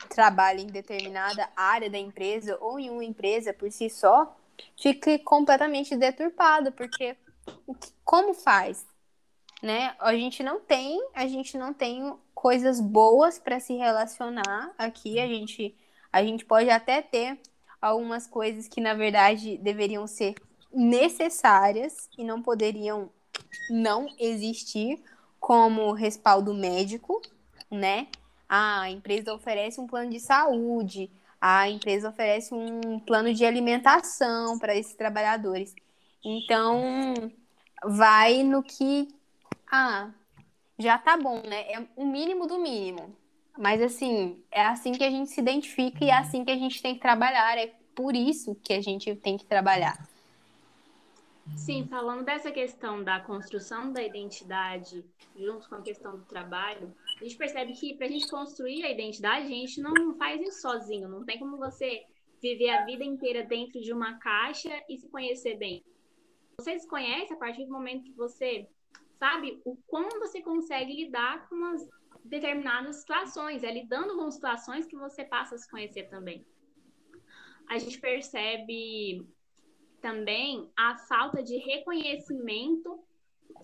trabalha 0.07 0.61
em 0.61 0.67
determinada 0.67 1.49
área 1.53 1.89
da 1.89 1.97
empresa 1.97 2.57
ou 2.61 2.79
em 2.79 2.89
uma 2.89 3.03
empresa 3.03 3.53
por 3.53 3.69
si 3.69 3.89
só 3.89 4.33
fica 4.81 5.19
completamente 5.19 5.97
deturpado, 5.97 6.71
porque 6.71 7.17
como 8.05 8.33
faz? 8.33 8.85
Né? 9.61 9.93
A 9.99 10.15
gente 10.15 10.41
não 10.41 10.61
tem, 10.61 10.97
a 11.13 11.27
gente 11.27 11.57
não 11.57 11.73
tem 11.73 12.17
coisas 12.33 12.79
boas 12.79 13.37
para 13.37 13.59
se 13.59 13.73
relacionar 13.75 14.73
aqui, 14.77 15.19
a 15.19 15.27
gente 15.27 15.75
a 16.11 16.23
gente 16.23 16.45
pode 16.45 16.69
até 16.69 17.01
ter 17.01 17.37
algumas 17.81 18.25
coisas 18.25 18.67
que 18.67 18.79
na 18.79 18.93
verdade 18.93 19.57
deveriam 19.57 20.07
ser 20.07 20.35
necessárias 20.73 22.09
e 22.17 22.23
não 22.23 22.41
poderiam 22.41 23.11
não 23.69 24.07
existir, 24.17 25.03
como 25.37 25.91
respaldo 25.91 26.53
médico, 26.53 27.21
né? 27.69 28.07
A 28.49 28.89
empresa 28.89 29.33
oferece 29.33 29.79
um 29.79 29.85
plano 29.85 30.09
de 30.09 30.19
saúde, 30.19 31.09
a 31.39 31.69
empresa 31.69 32.09
oferece 32.09 32.53
um 32.53 32.99
plano 32.99 33.33
de 33.33 33.45
alimentação 33.45 34.57
para 34.57 34.75
esses 34.75 34.95
trabalhadores. 34.95 35.75
Então, 36.25 37.13
vai 37.83 38.43
no 38.43 38.61
que 38.63 39.07
ah, 39.71 40.09
já 40.77 40.97
tá 40.97 41.15
bom, 41.15 41.41
né? 41.45 41.71
É 41.71 41.85
o 41.95 42.05
mínimo 42.05 42.47
do 42.47 42.57
mínimo. 42.57 43.15
Mas 43.57 43.81
assim, 43.81 44.41
é 44.51 44.65
assim 44.65 44.93
que 44.93 45.03
a 45.03 45.09
gente 45.09 45.29
se 45.29 45.39
identifica 45.39 46.03
e 46.03 46.09
é 46.09 46.17
assim 46.17 46.43
que 46.43 46.51
a 46.51 46.57
gente 46.57 46.81
tem 46.81 46.95
que 46.95 47.01
trabalhar. 47.01 47.57
É 47.57 47.71
por 47.93 48.15
isso 48.15 48.55
que 48.55 48.73
a 48.73 48.81
gente 48.81 49.13
tem 49.15 49.37
que 49.37 49.45
trabalhar. 49.45 50.07
Sim, 51.55 51.85
falando 51.87 52.23
dessa 52.23 52.51
questão 52.51 53.03
da 53.03 53.19
construção 53.19 53.91
da 53.91 54.01
identidade 54.01 55.03
junto 55.37 55.67
com 55.67 55.75
a 55.75 55.81
questão 55.81 56.11
do 56.15 56.23
trabalho, 56.23 56.93
a 57.19 57.23
gente 57.23 57.37
percebe 57.37 57.73
que 57.73 57.95
para 57.95 58.07
a 58.07 58.09
gente 58.09 58.29
construir 58.29 58.85
a 58.85 58.91
identidade, 58.91 59.45
a 59.45 59.49
gente 59.49 59.81
não 59.81 60.15
faz 60.15 60.41
isso 60.41 60.61
sozinho. 60.61 61.09
Não 61.09 61.25
tem 61.25 61.37
como 61.37 61.57
você 61.57 62.05
viver 62.41 62.69
a 62.69 62.85
vida 62.85 63.03
inteira 63.03 63.43
dentro 63.43 63.81
de 63.81 63.91
uma 63.91 64.17
caixa 64.19 64.69
e 64.87 64.97
se 64.97 65.09
conhecer 65.09 65.57
bem. 65.57 65.83
Você 66.57 66.79
se 66.79 66.87
conhece 66.87 67.33
a 67.33 67.37
partir 67.37 67.65
do 67.65 67.71
momento 67.71 68.03
que 68.03 68.13
você 68.13 68.67
sabe 69.17 69.59
o 69.65 69.75
quão 69.87 70.07
você 70.19 70.41
consegue 70.41 70.93
lidar 70.93 71.47
com 71.49 71.55
umas 71.55 71.85
determinadas 72.23 73.01
situações. 73.01 73.63
É 73.63 73.71
lidando 73.71 74.15
com 74.15 74.31
situações 74.31 74.85
que 74.85 74.95
você 74.95 75.25
passa 75.25 75.55
a 75.55 75.57
se 75.57 75.69
conhecer 75.69 76.09
também. 76.09 76.45
A 77.67 77.77
gente 77.77 77.99
percebe 77.99 79.27
também 80.01 80.71
a 80.77 80.97
falta 80.97 81.43
de 81.43 81.57
reconhecimento 81.57 83.03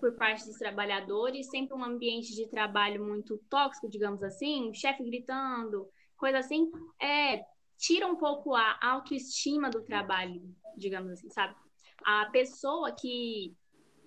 por 0.00 0.14
parte 0.16 0.46
dos 0.46 0.56
trabalhadores, 0.56 1.48
sempre 1.48 1.76
um 1.76 1.84
ambiente 1.84 2.34
de 2.34 2.48
trabalho 2.48 3.04
muito 3.04 3.38
tóxico, 3.50 3.88
digamos 3.88 4.22
assim, 4.22 4.72
chefe 4.74 5.02
gritando, 5.04 5.88
coisa 6.16 6.38
assim, 6.38 6.70
é, 7.00 7.44
tira 7.78 8.06
um 8.06 8.16
pouco 8.16 8.54
a 8.54 8.78
autoestima 8.82 9.70
do 9.70 9.82
trabalho, 9.82 10.42
digamos 10.76 11.12
assim, 11.12 11.28
sabe? 11.30 11.54
A 12.04 12.26
pessoa 12.26 12.92
que 12.92 13.54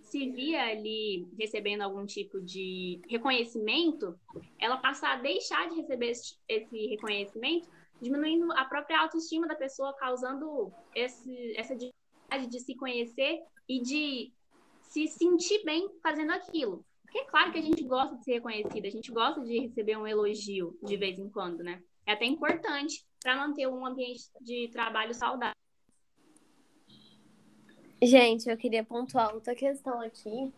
se 0.01 0.31
via 0.31 0.63
ali 0.63 1.27
recebendo 1.37 1.81
algum 1.81 2.05
tipo 2.05 2.41
de 2.41 2.99
reconhecimento, 3.07 4.19
ela 4.59 4.77
passa 4.77 5.09
a 5.09 5.15
deixar 5.17 5.69
de 5.69 5.75
receber 5.75 6.11
esse, 6.47 6.87
reconhecimento, 6.87 7.69
diminuindo 8.01 8.51
a 8.53 8.65
própria 8.65 9.01
autoestima 9.01 9.47
da 9.47 9.55
pessoa, 9.55 9.95
causando 9.97 10.71
esse, 10.95 11.55
essa 11.55 11.75
dificuldade 11.75 12.47
de 12.47 12.59
se 12.59 12.75
conhecer 12.75 13.39
e 13.67 13.81
de 13.81 14.33
se 14.89 15.07
sentir 15.07 15.63
bem 15.63 15.87
fazendo 16.01 16.31
aquilo. 16.31 16.83
Porque 17.03 17.19
é 17.19 17.25
claro 17.25 17.51
que 17.51 17.57
a 17.57 17.61
gente 17.61 17.83
gosta 17.83 18.15
de 18.17 18.23
ser 18.23 18.33
reconhecida, 18.33 18.87
a 18.87 18.91
gente 18.91 19.11
gosta 19.11 19.41
de 19.41 19.59
receber 19.59 19.97
um 19.97 20.05
elogio 20.05 20.77
de 20.83 20.97
vez 20.97 21.17
em 21.17 21.29
quando, 21.29 21.63
né? 21.63 21.81
É 22.05 22.13
até 22.13 22.25
importante 22.25 23.05
para 23.21 23.35
manter 23.35 23.67
um 23.67 23.85
ambiente 23.85 24.23
de 24.41 24.69
trabalho 24.71 25.13
saudável. 25.13 25.55
Gente, 28.01 28.49
eu 28.49 28.57
queria 28.57 28.83
pontuar 28.83 29.33
outra 29.33 29.55
questão 29.55 30.01
aqui, 30.01 30.53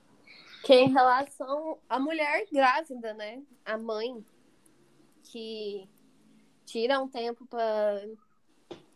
que 0.63 0.73
é 0.73 0.81
em 0.81 0.91
relação 0.91 1.79
à 1.89 1.99
mulher 1.99 2.45
grávida, 2.51 3.13
né? 3.13 3.41
A 3.65 3.77
mãe 3.77 4.23
que 5.23 5.87
tira 6.65 7.01
um 7.01 7.07
tempo 7.07 7.45
para 7.47 8.05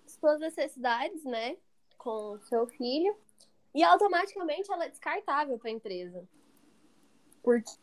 suas 0.08 0.39
necessidades, 0.39 1.24
né, 1.24 1.58
com 1.98 2.39
seu 2.42 2.68
filho 2.68 3.15
e 3.75 3.84
automaticamente 3.84 4.72
ela 4.72 4.86
é 4.86 4.89
descartável 4.89 5.60
para 5.60 5.70
a 5.70 5.74
empresa. 5.74 6.25
Porque 7.44 7.74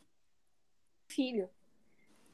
filho 1.06 1.50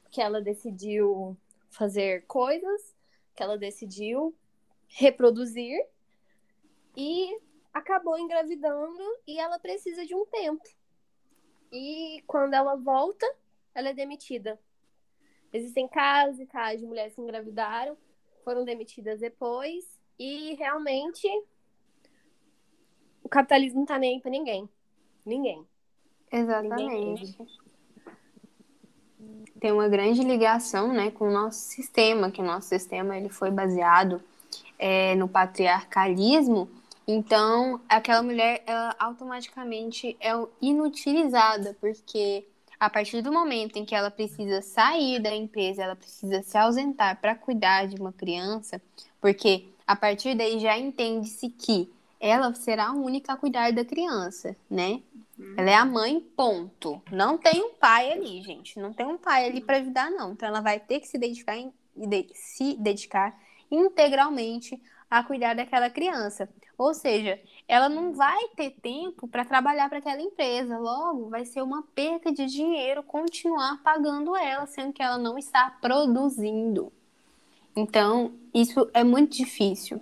que 0.09 0.21
ela 0.21 0.41
decidiu 0.41 1.37
fazer 1.69 2.25
coisas, 2.25 2.95
que 3.35 3.43
ela 3.43 3.57
decidiu 3.57 4.33
reproduzir 4.87 5.77
e 6.95 7.37
acabou 7.73 8.17
engravidando 8.17 9.03
e 9.27 9.37
ela 9.37 9.59
precisa 9.59 10.05
de 10.05 10.15
um 10.15 10.25
tempo. 10.25 10.63
E 11.69 12.23
quando 12.25 12.53
ela 12.53 12.75
volta, 12.75 13.25
ela 13.75 13.89
é 13.89 13.93
demitida. 13.93 14.57
Existem 15.51 15.85
casos 15.85 16.39
e 16.39 16.45
casos 16.45 16.79
de 16.79 16.87
mulheres 16.87 17.13
que 17.13 17.21
engravidaram, 17.21 17.97
foram 18.41 18.63
demitidas 18.63 19.19
depois 19.19 19.99
e 20.17 20.55
realmente 20.55 21.27
o 23.29 23.31
capitalismo 23.31 23.81
não 23.81 23.85
tá 23.85 23.99
nem 23.99 24.15
aí 24.15 24.19
pra 24.19 24.31
ninguém. 24.31 24.67
Ninguém. 25.23 25.63
Exatamente. 26.31 26.83
Ninguém 26.83 27.47
Tem 29.59 29.71
uma 29.71 29.87
grande 29.87 30.23
ligação 30.23 30.91
né, 30.91 31.11
com 31.11 31.27
o 31.27 31.31
nosso 31.31 31.59
sistema, 31.59 32.31
que 32.31 32.41
o 32.41 32.43
nosso 32.43 32.69
sistema 32.69 33.15
ele 33.15 33.29
foi 33.29 33.51
baseado 33.51 34.19
é, 34.79 35.13
no 35.13 35.27
patriarcalismo. 35.27 36.67
Então, 37.07 37.79
aquela 37.87 38.23
mulher, 38.23 38.63
ela 38.65 38.95
automaticamente 38.97 40.17
é 40.19 40.31
inutilizada, 40.59 41.77
porque 41.79 42.47
a 42.79 42.89
partir 42.89 43.21
do 43.21 43.31
momento 43.31 43.77
em 43.77 43.85
que 43.85 43.93
ela 43.93 44.09
precisa 44.09 44.63
sair 44.63 45.19
da 45.19 45.35
empresa, 45.35 45.83
ela 45.83 45.95
precisa 45.95 46.41
se 46.41 46.57
ausentar 46.57 47.21
para 47.21 47.35
cuidar 47.35 47.87
de 47.87 48.01
uma 48.01 48.11
criança, 48.11 48.81
porque 49.21 49.67
a 49.85 49.95
partir 49.95 50.35
daí 50.35 50.59
já 50.59 50.75
entende-se 50.79 51.49
que 51.49 51.91
ela 52.19 52.53
será 52.53 52.87
a 52.87 52.93
única 52.93 53.33
a 53.33 53.37
cuidar 53.37 53.71
da 53.71 53.85
criança, 53.85 54.55
né? 54.69 55.01
Uhum. 55.37 55.55
Ela 55.57 55.69
é 55.69 55.75
a 55.75 55.85
mãe, 55.85 56.19
ponto. 56.35 57.01
Não 57.11 57.37
tem 57.37 57.63
um 57.63 57.73
pai 57.73 58.11
ali, 58.11 58.41
gente. 58.41 58.77
Não 58.77 58.91
tem 58.91 59.05
um 59.05 59.17
pai 59.17 59.47
ali 59.47 59.61
para 59.61 59.77
ajudar, 59.77 60.11
não. 60.11 60.33
Então 60.33 60.47
ela 60.47 60.59
vai 60.59 60.79
ter 60.79 60.99
que 60.99 61.07
se 61.07 61.17
dedicar, 61.17 61.55
se 62.33 62.75
dedicar 62.75 63.39
integralmente 63.71 64.81
a 65.09 65.23
cuidar 65.23 65.55
daquela 65.55 65.89
criança. 65.89 66.49
Ou 66.77 66.93
seja, 66.93 67.39
ela 67.67 67.89
não 67.89 68.13
vai 68.13 68.49
ter 68.55 68.71
tempo 68.81 69.27
para 69.27 69.43
trabalhar 69.45 69.89
para 69.89 69.99
aquela 69.99 70.21
empresa. 70.21 70.77
Logo, 70.77 71.29
vai 71.29 71.45
ser 71.45 71.61
uma 71.61 71.83
perca 71.95 72.31
de 72.31 72.45
dinheiro 72.45 73.03
continuar 73.03 73.81
pagando 73.83 74.35
ela, 74.35 74.65
sendo 74.65 74.93
que 74.93 75.01
ela 75.01 75.17
não 75.17 75.37
está 75.37 75.69
produzindo. 75.81 76.91
Então, 77.75 78.33
isso 78.53 78.89
é 78.93 79.03
muito 79.03 79.35
difícil. 79.35 80.01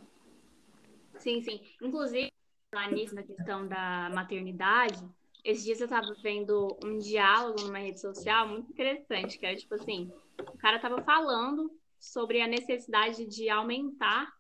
Sim, 1.28 1.42
sim. 1.42 1.60
Inclusive, 1.82 2.32
falar 2.74 2.90
nisso, 2.90 3.14
na 3.14 3.22
questão 3.22 3.68
da 3.68 4.10
maternidade, 4.14 4.98
esses 5.44 5.66
dias 5.66 5.82
eu 5.82 5.84
estava 5.84 6.14
vendo 6.24 6.78
um 6.86 6.98
diálogo 7.00 7.64
numa 7.64 7.80
rede 7.80 8.00
social 8.00 8.48
muito 8.48 8.72
interessante, 8.72 9.38
que 9.38 9.46
era 9.46 9.58
tipo 9.58 9.76
assim, 9.76 10.10
o 10.40 10.58
cara 10.58 10.78
estava 10.78 11.02
falando 11.02 11.70
sobre 12.00 12.40
a 12.40 12.48
necessidade 12.48 13.26
de 13.26 13.50
aumentar 13.50 14.32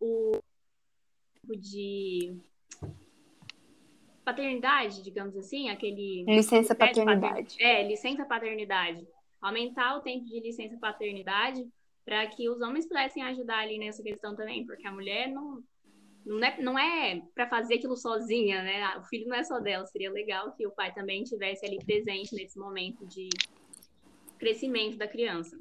o 0.00 0.38
de 1.58 2.36
paternidade, 4.24 5.02
digamos 5.02 5.36
assim, 5.36 5.68
aquele 5.68 6.24
licença 6.28 6.76
paternidade. 6.76 7.60
É, 7.60 7.82
licença 7.88 8.24
paternidade. 8.24 9.04
Aumentar 9.40 9.96
o 9.96 10.00
tempo 10.00 10.24
de 10.24 10.38
licença 10.38 10.76
paternidade 10.76 11.68
para 12.04 12.24
que 12.28 12.48
os 12.48 12.60
homens 12.60 12.86
pudessem 12.86 13.24
ajudar 13.24 13.58
ali 13.58 13.78
nessa 13.78 14.00
questão 14.00 14.36
também, 14.36 14.64
porque 14.64 14.86
a 14.86 14.92
mulher 14.92 15.28
não 15.28 15.60
não 16.26 16.44
é, 16.44 16.60
não 16.60 16.78
é 16.78 17.22
para 17.34 17.48
fazer 17.48 17.76
aquilo 17.76 17.96
sozinha, 17.96 18.62
né? 18.62 18.98
O 18.98 19.04
filho 19.04 19.28
não 19.28 19.36
é 19.36 19.44
só 19.44 19.60
dela. 19.60 19.86
Seria 19.86 20.10
legal 20.10 20.52
que 20.52 20.66
o 20.66 20.72
pai 20.72 20.92
também 20.92 21.22
tivesse 21.22 21.64
ali 21.64 21.78
presente 21.78 22.34
nesse 22.34 22.58
momento 22.58 23.06
de 23.06 23.28
crescimento 24.36 24.98
da 24.98 25.06
criança. 25.06 25.56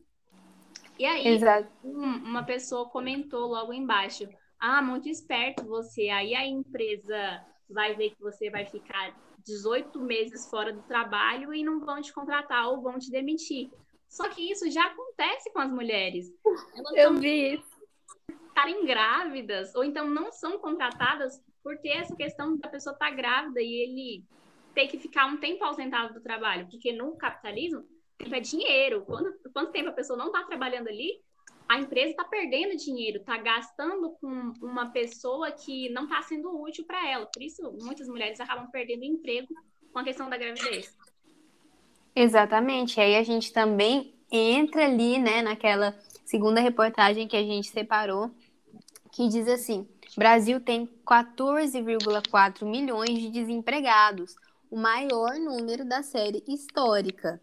E 0.98 1.05
aí, 1.05 1.39
um, 1.84 2.03
uma 2.03 2.43
pessoa 2.43 2.89
comentou 2.89 3.48
logo 3.48 3.72
embaixo: 3.72 4.27
Ah, 4.60 4.81
muito 4.81 5.07
esperto 5.07 5.67
você. 5.67 6.10
Aí 6.10 6.34
a 6.34 6.45
empresa 6.45 7.45
vai 7.69 7.95
ver 7.95 8.15
que 8.15 8.22
você 8.22 8.50
vai 8.50 8.65
ficar 8.65 9.15
18 9.45 10.00
meses 10.00 10.50
fora 10.50 10.74
do 10.74 10.81
trabalho 10.84 11.53
e 11.53 11.63
não 11.63 11.79
vão 11.79 12.01
te 12.01 12.12
contratar 12.12 12.69
ou 12.69 12.81
vão 12.81 12.98
te 12.98 13.12
demitir. 13.12 13.69
Só 14.10 14.29
que 14.29 14.51
isso 14.51 14.69
já 14.72 14.86
acontece 14.86 15.51
com 15.51 15.60
as 15.60 15.72
mulheres. 15.72 16.34
Elas 16.75 16.93
Eu 16.95 17.13
vi 17.15 17.55
isso 17.55 17.75
estarem 18.55 18.85
grávidas, 18.85 19.75
ou 19.75 19.83
então 19.83 20.09
não 20.09 20.31
são 20.31 20.57
contratadas 20.57 21.43
por 21.62 21.77
ter 21.79 21.97
essa 21.97 22.15
questão 22.15 22.57
da 22.57 22.69
pessoa 22.69 22.93
estar 22.93 23.09
tá 23.09 23.15
grávida 23.15 23.62
e 23.62 23.83
ele 23.83 24.24
ter 24.74 24.88
que 24.88 24.97
ficar 24.97 25.25
um 25.25 25.38
tempo 25.38 25.63
ausentado 25.63 26.13
do 26.13 26.21
trabalho, 26.21 26.67
porque 26.69 26.93
no 26.93 27.17
capitalismo 27.17 27.83
é 28.19 28.39
dinheiro. 28.39 29.03
Quando, 29.05 29.33
quanto 29.53 29.71
tempo 29.71 29.89
a 29.89 29.93
pessoa 29.93 30.17
não 30.17 30.27
está 30.27 30.43
trabalhando 30.43 30.88
ali, 30.88 31.19
a 31.67 31.79
empresa 31.79 32.12
está 32.12 32.24
perdendo 32.24 32.77
dinheiro, 32.77 33.17
está 33.17 33.38
gastando 33.38 34.12
com 34.21 34.53
uma 34.62 34.91
pessoa 34.91 35.51
que 35.51 35.89
não 35.89 36.03
está 36.03 36.21
sendo 36.21 36.62
útil 36.62 36.85
para 36.85 37.09
ela. 37.09 37.25
Por 37.25 37.41
isso, 37.41 37.62
muitas 37.81 38.07
mulheres 38.07 38.39
acabam 38.39 38.69
perdendo 38.71 39.03
emprego 39.03 39.53
com 39.91 40.00
a 40.00 40.03
questão 40.03 40.29
da 40.29 40.38
gravidez. 40.38 40.95
Exatamente. 42.15 43.01
Aí 43.01 43.15
a 43.15 43.24
gente 43.24 43.51
também 43.51 44.13
entra 44.31 44.85
ali, 44.85 45.19
né, 45.19 45.41
naquela 45.41 45.97
segunda 46.25 46.59
reportagem 46.59 47.27
que 47.27 47.35
a 47.35 47.43
gente 47.43 47.69
separou, 47.69 48.31
que 49.15 49.29
diz 49.29 49.48
assim: 49.48 49.88
Brasil 50.17 50.60
tem 50.60 50.86
14,4 51.07 52.65
milhões 52.65 53.17
de 53.17 53.29
desempregados, 53.29 54.36
o 54.69 54.75
maior 54.75 55.36
número 55.36 55.86
da 55.86 56.03
série 56.03 56.43
histórica. 56.45 57.41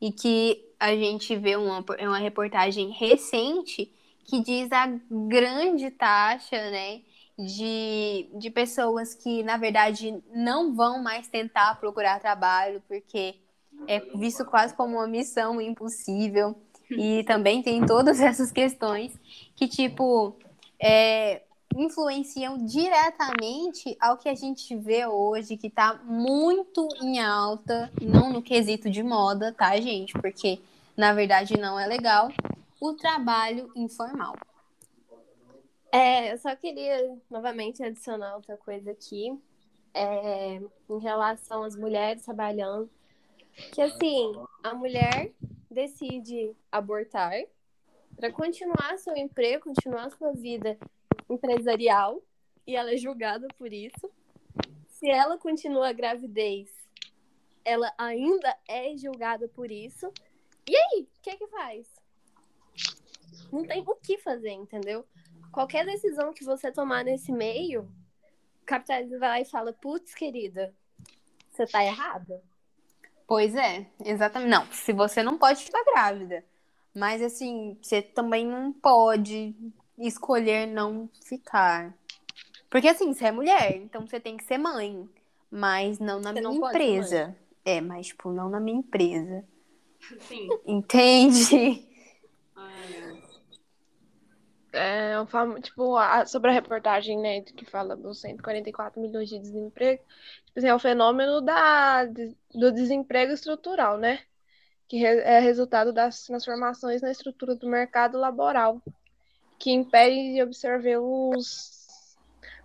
E 0.00 0.10
que 0.10 0.62
a 0.78 0.90
gente 0.94 1.36
vê 1.36 1.54
uma, 1.54 1.84
uma 2.00 2.18
reportagem 2.18 2.90
recente 2.90 3.90
que 4.24 4.42
diz 4.42 4.70
a 4.72 4.86
grande 5.08 5.88
taxa, 5.92 6.56
né, 6.70 7.02
de, 7.38 8.28
de 8.34 8.50
pessoas 8.50 9.14
que, 9.14 9.44
na 9.44 9.56
verdade, 9.56 10.20
não 10.34 10.74
vão 10.74 11.00
mais 11.00 11.28
tentar 11.28 11.78
procurar 11.78 12.18
trabalho, 12.18 12.82
porque 12.88 13.36
é 13.86 14.00
visto 14.16 14.44
quase 14.44 14.74
como 14.74 14.96
uma 14.96 15.06
missão 15.06 15.60
impossível. 15.60 16.56
E 16.90 17.22
também 17.24 17.62
tem 17.62 17.86
todas 17.86 18.20
essas 18.20 18.50
questões 18.50 19.12
que, 19.54 19.68
tipo, 19.68 20.36
é, 20.80 21.42
influenciam 21.76 22.64
diretamente 22.64 23.96
ao 24.00 24.16
que 24.16 24.28
a 24.28 24.34
gente 24.34 24.76
vê 24.76 25.06
hoje, 25.06 25.56
que 25.56 25.66
está 25.66 25.94
muito 26.04 26.88
em 27.02 27.20
alta, 27.20 27.90
não 28.00 28.32
no 28.32 28.42
quesito 28.42 28.88
de 28.88 29.02
moda, 29.02 29.52
tá, 29.52 29.78
gente? 29.80 30.12
Porque 30.12 30.60
na 30.96 31.12
verdade 31.12 31.58
não 31.58 31.78
é 31.78 31.86
legal, 31.86 32.30
o 32.80 32.92
trabalho 32.92 33.70
informal. 33.74 34.36
É, 35.90 36.32
eu 36.32 36.38
só 36.38 36.54
queria 36.56 37.16
novamente 37.30 37.82
adicionar 37.82 38.36
outra 38.36 38.56
coisa 38.56 38.90
aqui, 38.90 39.36
é, 39.92 40.60
em 40.90 40.98
relação 40.98 41.62
às 41.62 41.76
mulheres 41.76 42.24
trabalhando, 42.24 42.90
que 43.72 43.80
assim, 43.80 44.32
a 44.62 44.74
mulher 44.74 45.30
decide 45.70 46.52
abortar 46.70 47.32
para 48.16 48.32
continuar 48.32 48.98
seu 48.98 49.16
emprego, 49.16 49.64
continuar 49.64 50.10
sua 50.10 50.32
vida 50.32 50.78
empresarial, 51.28 52.22
e 52.66 52.76
ela 52.76 52.92
é 52.92 52.96
julgada 52.96 53.46
por 53.58 53.72
isso. 53.72 54.10
Se 54.88 55.08
ela 55.08 55.36
continua 55.36 55.88
a 55.88 55.92
gravidez, 55.92 56.70
ela 57.64 57.92
ainda 57.98 58.56
é 58.68 58.96
julgada 58.96 59.48
por 59.48 59.70
isso. 59.70 60.12
E 60.66 60.76
aí, 60.76 61.08
o 61.18 61.22
que 61.22 61.30
é 61.30 61.36
que 61.36 61.46
faz? 61.48 61.88
Não 63.52 63.64
tem 63.64 63.82
o 63.86 63.94
que 63.96 64.18
fazer, 64.18 64.50
entendeu? 64.50 65.06
Qualquer 65.52 65.84
decisão 65.84 66.32
que 66.32 66.44
você 66.44 66.72
tomar 66.72 67.04
nesse 67.04 67.30
meio, 67.30 67.82
o 68.62 68.64
capitalismo 68.64 69.18
vai 69.18 69.28
lá 69.28 69.40
e 69.40 69.44
fala: 69.44 69.72
putz, 69.72 70.14
querida, 70.14 70.74
você 71.50 71.66
tá 71.66 71.84
errada. 71.84 72.42
Pois 73.26 73.54
é, 73.54 73.86
exatamente. 74.04 74.50
Não, 74.50 74.72
se 74.72 74.92
você 74.92 75.22
não 75.22 75.38
pode 75.38 75.64
ficar 75.64 75.84
grávida, 75.84 76.44
mas 76.94 77.20
assim, 77.20 77.76
você 77.82 78.00
também 78.00 78.46
não 78.46 78.72
pode 78.72 79.54
escolher 79.98 80.66
não 80.66 81.08
ficar. 81.24 81.94
Porque 82.70 82.88
assim, 82.88 83.12
você 83.12 83.26
é 83.26 83.32
mulher, 83.32 83.76
então 83.76 84.06
você 84.06 84.20
tem 84.20 84.36
que 84.36 84.44
ser 84.44 84.58
mãe. 84.58 85.08
Mas 85.50 85.98
não 85.98 86.20
na 86.20 86.32
você 86.32 86.40
minha 86.40 86.42
não 86.42 86.68
empresa. 86.68 87.36
É, 87.64 87.80
mas 87.80 88.08
tipo, 88.08 88.32
não 88.32 88.48
na 88.48 88.60
minha 88.60 88.78
empresa. 88.78 89.44
Sim. 90.20 90.48
Entende? 90.66 91.86
É, 94.74 95.14
tipo, 95.62 95.96
a, 95.96 96.26
sobre 96.26 96.50
a 96.50 96.52
reportagem, 96.52 97.16
né, 97.16 97.42
que 97.42 97.64
fala 97.64 97.96
dos 97.96 98.20
144 98.20 99.00
milhões 99.00 99.28
de 99.28 99.38
desemprego, 99.38 100.02
tipo 100.46 100.58
assim, 100.58 100.66
é 100.66 100.74
o 100.74 100.80
fenômeno 100.80 101.40
da, 101.40 102.04
do 102.04 102.72
desemprego 102.72 103.32
estrutural, 103.32 103.96
né? 103.98 104.18
Que 104.88 105.04
é 105.04 105.38
resultado 105.40 105.92
das 105.92 106.24
transformações 106.24 107.02
na 107.02 107.10
estrutura 107.10 107.54
do 107.54 107.68
mercado 107.68 108.18
laboral, 108.18 108.80
que 109.58 109.70
impede 109.70 110.34
de 110.34 110.42
observar 110.42 111.00
os 111.00 111.84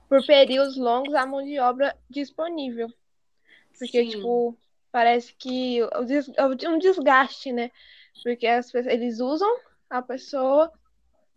por 0.10 0.26
períodos 0.26 0.76
longos 0.76 1.14
a 1.14 1.26
mão 1.26 1.44
de 1.44 1.60
obra 1.60 1.96
disponível. 2.10 2.92
Porque, 3.78 4.04
Sim. 4.04 4.10
tipo, 4.10 4.58
parece 4.92 5.34
que 5.36 5.80
é 6.36 6.70
um 6.70 6.80
desgaste, 6.80 7.52
né? 7.52 7.72
Porque 8.24 8.48
as, 8.48 8.74
eles 8.74 9.20
usam 9.20 9.50
a 9.90 10.02
pessoa 10.02 10.74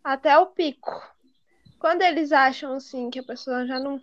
até 0.03 0.37
o 0.37 0.47
pico. 0.47 0.91
Quando 1.79 2.01
eles 2.01 2.31
acham, 2.31 2.73
assim, 2.73 3.09
que 3.09 3.19
a 3.19 3.23
pessoa 3.23 3.65
já 3.67 3.79
não, 3.79 4.01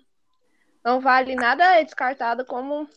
não 0.85 1.01
vale 1.01 1.35
nada, 1.35 1.65
é 1.77 1.85
descartada 1.85 2.45
como 2.45 2.89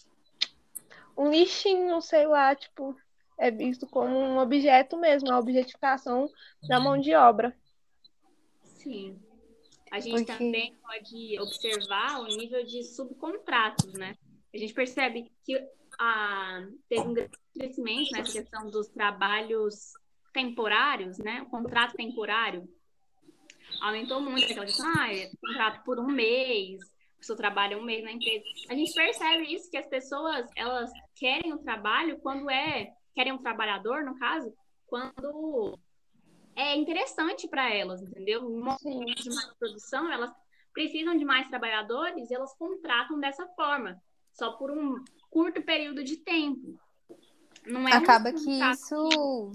um 1.17 1.32
lixinho, 1.32 2.02
sei 2.02 2.28
lá, 2.28 2.56
tipo, 2.56 2.96
é 3.38 3.52
visto 3.52 3.88
como 3.88 4.15
um 4.15 4.38
objeto 4.38 4.98
mesmo, 4.98 5.32
a 5.32 5.39
objetificação 5.39 6.30
da 6.67 6.80
mão 6.80 7.00
de 7.00 7.13
obra. 7.13 7.56
Sim. 8.63 9.19
A 9.91 10.00
gente 10.00 10.26
Porque... 10.26 10.43
também 10.43 10.76
pode 10.82 11.39
observar 11.39 12.22
o 12.22 12.26
nível 12.26 12.63
de 12.65 12.84
subcontratos, 12.84 13.93
né? 13.93 14.15
A 14.54 14.58
gente 14.58 14.74
percebe 14.74 15.32
que 15.46 15.56
a, 16.00 16.65
teve 16.89 17.02
um 17.02 17.13
grande 17.13 17.38
crescimento 17.54 18.12
nessa 18.12 18.32
questão 18.32 18.69
dos 18.69 18.88
trabalhos 18.88 19.93
temporários, 20.34 21.17
né? 21.19 21.43
O 21.43 21.46
contrato 21.46 21.96
temporário 21.96 22.67
aumentou 23.82 24.19
muito 24.19 24.46
aquela 24.46 24.65
questão, 24.65 24.91
ah, 24.98 25.13
é 25.13 25.30
contrato 25.39 25.84
por 25.84 26.00
um 26.00 26.08
mês, 26.08 26.82
a 27.15 27.19
pessoa 27.19 27.38
trabalha 27.38 27.78
um 27.78 27.84
mês 27.84 28.04
na 28.04 28.12
empresa. 28.12 28.43
A 28.69 28.76
gente 28.76 28.93
percebe 28.93 29.54
isso, 29.54 29.69
que 29.69 29.78
as 29.78 29.88
pessoas, 29.88 30.50
elas 30.56 30.91
querem 31.15 31.54
o 31.54 31.60
trabalho 31.60 32.19
quando 32.19 32.50
é 32.50 32.91
querem 33.13 33.34
um 33.34 33.38
trabalhador, 33.38 34.04
no 34.04 34.17
caso, 34.17 34.54
quando 34.88 35.78
é 36.56 36.76
interessante 36.76 37.47
para 37.47 37.73
elas, 37.73 38.02
entendeu? 38.02 38.41
No 38.41 38.78
momento 38.80 39.23
de 39.23 39.30
mais 39.30 39.54
produção, 39.58 40.12
elas 40.12 40.32
precisam 40.73 41.15
de 41.17 41.26
mais 41.26 41.47
trabalhadores 41.47 42.30
e 42.30 42.34
elas 42.34 42.56
contratam 42.58 43.19
dessa 43.19 43.47
forma, 43.49 44.02
só 44.34 44.54
por 44.54 44.71
um 44.71 45.04
curto 45.30 45.62
período 45.62 46.04
de 46.04 46.17
tempo. 46.17 46.80
Não 47.65 47.88
é 47.88 47.93
Acaba 47.93 48.30
um 48.30 48.36
que 48.36 48.49
isso 48.49 49.52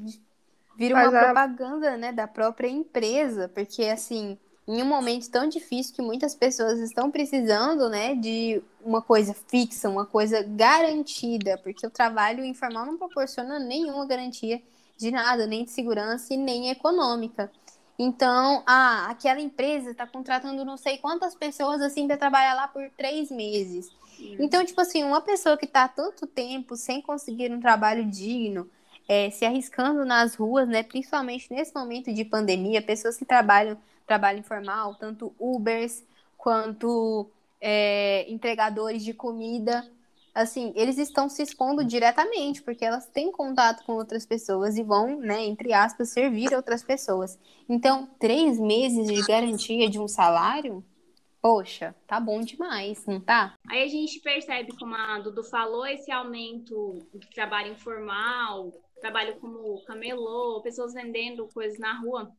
vira 0.77 0.95
uma 0.95 1.11
propaganda, 1.11 1.97
né, 1.97 2.13
da 2.13 2.27
própria 2.27 2.69
empresa, 2.69 3.49
porque 3.49 3.85
assim, 3.85 4.39
em 4.69 4.83
um 4.83 4.87
momento 4.87 5.31
tão 5.31 5.49
difícil 5.49 5.95
que 5.95 6.03
muitas 6.03 6.35
pessoas 6.35 6.79
estão 6.81 7.11
precisando, 7.11 7.89
né, 7.89 8.15
de 8.15 8.63
uma 8.85 9.01
coisa 9.01 9.35
fixa, 9.35 9.89
uma 9.89 10.05
coisa 10.05 10.43
garantida, 10.43 11.57
porque 11.57 11.87
o 11.87 11.91
trabalho 11.91 12.45
informal 12.45 12.85
não 12.85 12.99
proporciona 12.99 13.59
nenhuma 13.59 14.05
garantia 14.05 14.63
de 14.99 15.11
nada, 15.11 15.47
nem 15.47 15.65
de 15.65 15.71
segurança 15.71 16.35
e 16.35 16.37
nem 16.37 16.69
econômica. 16.69 17.51
Então, 17.99 18.63
ah, 18.67 19.07
aquela 19.09 19.41
empresa 19.41 19.91
está 19.91 20.07
contratando 20.07 20.65
não 20.67 20.77
sei 20.77 20.99
quantas 20.99 21.35
pessoas 21.35 21.81
assim 21.81 22.07
para 22.07 22.19
trabalhar 22.19 22.53
lá 22.53 22.69
por 22.69 22.91
três 22.91 23.31
meses. 23.31 23.89
Então, 24.39 24.65
tipo 24.67 24.81
assim, 24.81 25.03
uma 25.03 25.23
pessoa 25.23 25.57
que 25.57 25.65
está 25.65 25.89
tanto 25.89 26.27
tempo 26.27 26.77
sem 26.77 27.01
conseguir 27.01 27.51
um 27.53 27.61
trabalho 27.61 28.05
digno, 28.05 28.69
é, 29.09 29.31
se 29.31 29.47
arriscando 29.47 30.05
nas 30.05 30.35
ruas, 30.35 30.69
né? 30.69 30.83
Principalmente 30.83 31.51
nesse 31.51 31.75
momento 31.75 32.13
de 32.13 32.25
pandemia, 32.25 32.83
pessoas 32.83 33.17
que 33.17 33.25
trabalham 33.25 33.79
trabalho 34.09 34.41
informal, 34.41 34.95
tanto 34.97 35.35
Ubers 35.39 36.03
quanto 36.37 37.31
é, 37.61 38.25
entregadores 38.29 39.05
de 39.05 39.13
comida, 39.13 39.89
assim, 40.35 40.73
eles 40.75 40.99
estão 40.99 41.29
se 41.29 41.43
expondo 41.43 41.85
diretamente, 41.85 42.63
porque 42.63 42.85
elas 42.85 43.07
têm 43.07 43.31
contato 43.31 43.85
com 43.85 43.93
outras 43.93 44.25
pessoas 44.25 44.79
e 44.79 44.83
vão, 44.83 45.21
né, 45.21 45.45
entre 45.45 45.73
aspas, 45.73 46.09
servir 46.09 46.55
outras 46.55 46.83
pessoas. 46.83 47.39
Então, 47.69 48.09
três 48.19 48.59
meses 48.59 49.07
de 49.07 49.21
garantia 49.27 49.91
de 49.91 49.99
um 49.99 50.09
salário, 50.09 50.83
poxa, 51.43 51.95
tá 52.07 52.19
bom 52.19 52.41
demais, 52.41 53.05
não 53.05 53.21
tá? 53.21 53.55
Aí 53.69 53.83
a 53.83 53.89
gente 53.89 54.21
percebe, 54.21 54.75
como 54.79 54.95
a 54.95 55.19
Dudu 55.19 55.45
falou, 55.45 55.87
esse 55.87 56.11
aumento 56.11 57.07
de 57.15 57.29
trabalho 57.31 57.73
informal, 57.73 58.73
trabalho 59.01 59.37
como 59.41 59.83
camelô, 59.85 60.61
pessoas 60.63 60.95
vendendo 60.95 61.47
coisas 61.53 61.79
na 61.79 62.01
rua. 62.01 62.33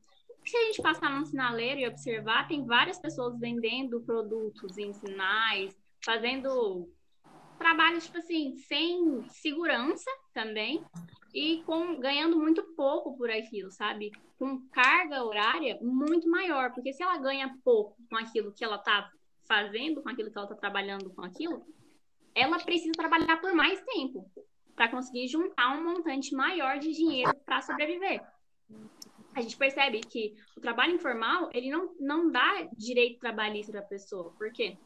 Se 0.50 0.58
a 0.58 0.62
gente 0.64 0.82
passar 0.82 1.12
num 1.12 1.26
sinaleiro 1.26 1.80
e 1.80 1.88
observar, 1.88 2.48
tem 2.48 2.66
várias 2.66 2.98
pessoas 2.98 3.40
vendendo 3.40 4.02
produtos 4.02 4.80
em 4.80 4.92
sinais, 4.94 5.78
fazendo 6.04 6.92
trabalho, 7.60 8.02
tipo 8.02 8.18
assim, 8.18 8.56
sem 8.56 9.22
segurança 9.30 10.10
também 10.34 10.84
e 11.36 11.62
com 11.68 12.00
ganhando 12.00 12.36
muito 12.40 12.64
pouco 12.76 13.16
por 13.16 13.30
aquilo, 13.30 13.70
sabe? 13.70 14.12
Com 14.40 14.68
carga 14.70 15.24
horária 15.24 15.78
muito 15.84 16.28
maior, 16.28 16.74
porque 16.74 16.94
se 16.94 17.04
ela 17.04 17.20
ganha 17.20 17.56
pouco 17.64 17.96
com 18.10 18.16
aquilo 18.16 18.52
que 18.52 18.64
ela 18.64 18.80
tá 18.80 19.08
fazendo, 19.48 20.02
com 20.02 20.10
aquilo 20.10 20.32
que 20.32 20.38
ela 20.40 20.48
tá 20.48 20.56
trabalhando 20.56 21.12
com 21.12 21.22
aquilo, 21.22 21.64
ela 22.34 22.58
precisa 22.58 22.94
trabalhar 22.94 23.40
por 23.40 23.54
mais 23.54 23.80
tempo 23.84 24.28
para 24.76 24.90
conseguir 24.90 25.28
juntar 25.28 25.78
um 25.78 25.84
montante 25.84 26.34
maior 26.34 26.80
de 26.80 26.92
dinheiro 26.92 27.36
para 27.46 27.62
sobreviver. 27.62 28.26
A 29.39 29.41
gente 29.41 29.56
percebe 29.56 30.02
que 30.02 30.36
o 30.58 30.60
trabalho 30.60 30.95
informal, 30.95 31.49
ele 31.54 31.71
não, 31.71 31.95
não 31.97 32.30
dá 32.30 32.67
direito 32.75 33.19
trabalhista 33.19 33.71
para 33.71 33.80
a 33.80 33.86
pessoa, 33.86 34.34
porque 34.38 34.78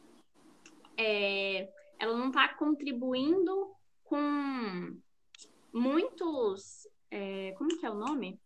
é, 0.96 1.68
ela 1.98 2.16
não 2.16 2.28
está 2.28 2.54
contribuindo 2.54 3.74
com 4.04 4.96
muitos. 5.72 6.86
É, 7.10 7.52
como 7.58 7.76
que 7.76 7.84
é 7.84 7.90
o 7.90 7.96
nome? 7.96 8.38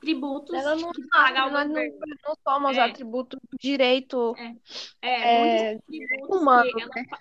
Tributos 0.00 0.54
ela 0.54 0.74
não, 0.76 0.90
que 0.92 1.06
paga 1.08 1.50
nós 1.50 1.68
não, 1.68 1.82
não 2.26 2.34
somos 2.42 2.78
É. 2.78 2.80
atributos 2.80 3.38
do 3.50 3.58
direito. 3.60 4.34
É, 4.38 4.56
É, 5.02 5.38
muitos 5.38 5.84
tributos 5.86 6.40
humano, 6.40 6.70
ela, 6.80 6.90
pa- 7.10 7.20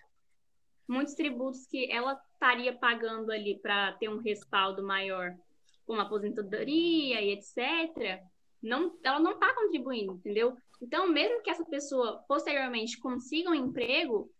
muitos 0.87 1.13
tributos 1.13 1.65
que 1.67 1.91
ela 1.91 2.21
estaria 2.33 2.73
pagando 2.73 3.33
ali 3.33 3.59
para 3.59 3.91
ter 3.93 4.07
um 4.07 4.19
respaldo 4.19 4.81
maior, 4.81 5.35
como 5.85 6.01
aposentadoria 6.01 7.21
e 7.21 7.31
etc. 7.31 8.23
Não, 8.61 8.97
ela 9.03 9.19
não 9.19 9.31
está 9.31 9.53
contribuindo, 9.53 10.13
entendeu? 10.13 10.57
Então, 10.81 11.07
mesmo 11.07 11.41
que 11.41 11.49
essa 11.49 11.65
pessoa 11.65 12.23
posteriormente 12.27 12.99
consiga 12.99 13.49
um 13.49 13.55
emprego, 13.55 14.31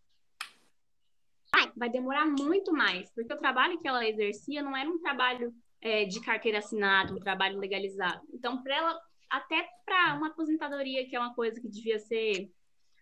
ai, 1.54 1.72
vai 1.76 1.90
demorar 1.90 2.26
muito 2.26 2.74
mais, 2.74 3.10
porque 3.12 3.34
o 3.34 3.38
trabalho 3.38 3.80
que 3.80 3.88
ela 3.88 4.08
exercia 4.08 4.62
não 4.62 4.76
era 4.76 4.90
um 4.90 5.00
trabalho 5.00 5.54
é, 5.82 6.06
de 6.06 6.20
carteira 6.20 6.58
assinada, 6.58 7.14
um 7.14 7.20
trabalho 7.20 7.60
legalizado. 7.60 8.22
Então, 8.34 8.62
para 8.62 8.76
ela, 8.76 9.02
até 9.30 9.68
para 9.86 10.16
uma 10.16 10.28
aposentadoria, 10.28 11.08
que 11.08 11.16
é 11.16 11.20
uma 11.20 11.34
coisa 11.34 11.62
que 11.62 11.70
devia 11.70 12.00
ser 12.00 12.52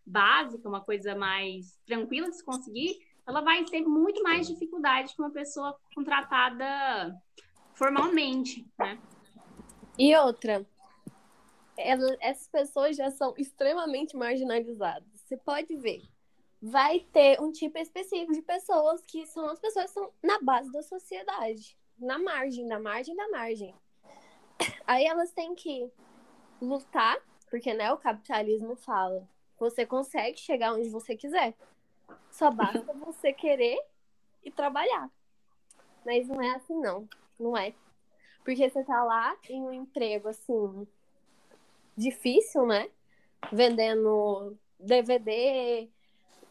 básica, 0.06 0.68
uma 0.68 0.82
coisa 0.82 1.16
mais 1.16 1.80
tranquila 1.86 2.30
de 2.30 2.38
se 2.38 2.44
conseguir, 2.44 3.00
ela 3.26 3.42
vai 3.42 3.64
ter 3.64 3.82
muito 3.82 4.22
mais 4.22 4.48
dificuldade 4.48 5.16
que 5.16 5.22
uma 5.22 5.32
pessoa 5.32 5.78
contratada 5.96 7.16
formalmente, 7.74 8.68
né? 8.78 9.00
E 9.98 10.16
outra, 10.16 10.66
ela- 11.78 12.18
essas 12.20 12.48
pessoas 12.48 12.96
já 12.96 13.12
são 13.12 13.34
extremamente 13.38 14.16
marginalizadas. 14.16 15.08
Você 15.16 15.38
pode 15.38 15.76
ver. 15.76 16.02
Vai 16.62 17.02
ter 17.12 17.42
um 17.42 17.52
tipo 17.52 17.78
específico 17.78 18.32
de 18.32 18.42
pessoas 18.42 19.02
que 19.06 19.26
são 19.26 19.48
as 19.50 19.60
pessoas 19.60 19.86
que 19.86 20.00
estão 20.00 20.12
na 20.24 20.40
base 20.40 20.72
da 20.72 20.82
sociedade, 20.82 21.78
na 22.00 22.18
margem, 22.18 22.68
da 22.68 22.80
margem, 22.80 23.16
da 23.16 23.28
margem. 23.30 23.76
Aí 24.88 25.06
elas 25.06 25.32
têm 25.32 25.54
que 25.56 25.92
lutar, 26.62 27.18
porque 27.50 27.74
né, 27.74 27.92
o 27.92 27.98
capitalismo 27.98 28.76
fala, 28.76 29.28
você 29.60 29.86
consegue 29.86 30.40
chegar 30.40 30.74
onde 30.74 30.90
você 30.90 31.18
quiser. 31.18 31.54
Só 32.32 32.50
basta 32.50 32.94
você 32.94 33.34
querer 33.34 33.78
e 34.44 34.50
trabalhar. 34.50 35.10
Mas 36.06 36.28
não 36.28 36.42
é 36.42 36.56
assim, 36.56 36.80
não. 36.80 37.08
Não 37.40 37.58
é. 37.58 37.74
Porque 38.44 38.70
você 38.70 38.84
tá 38.84 39.04
lá 39.04 39.36
em 39.50 39.62
um 39.62 39.74
emprego, 39.74 40.28
assim, 40.28 40.88
difícil, 41.96 42.66
né? 42.66 42.90
Vendendo 43.52 44.58
DVD, 44.80 45.90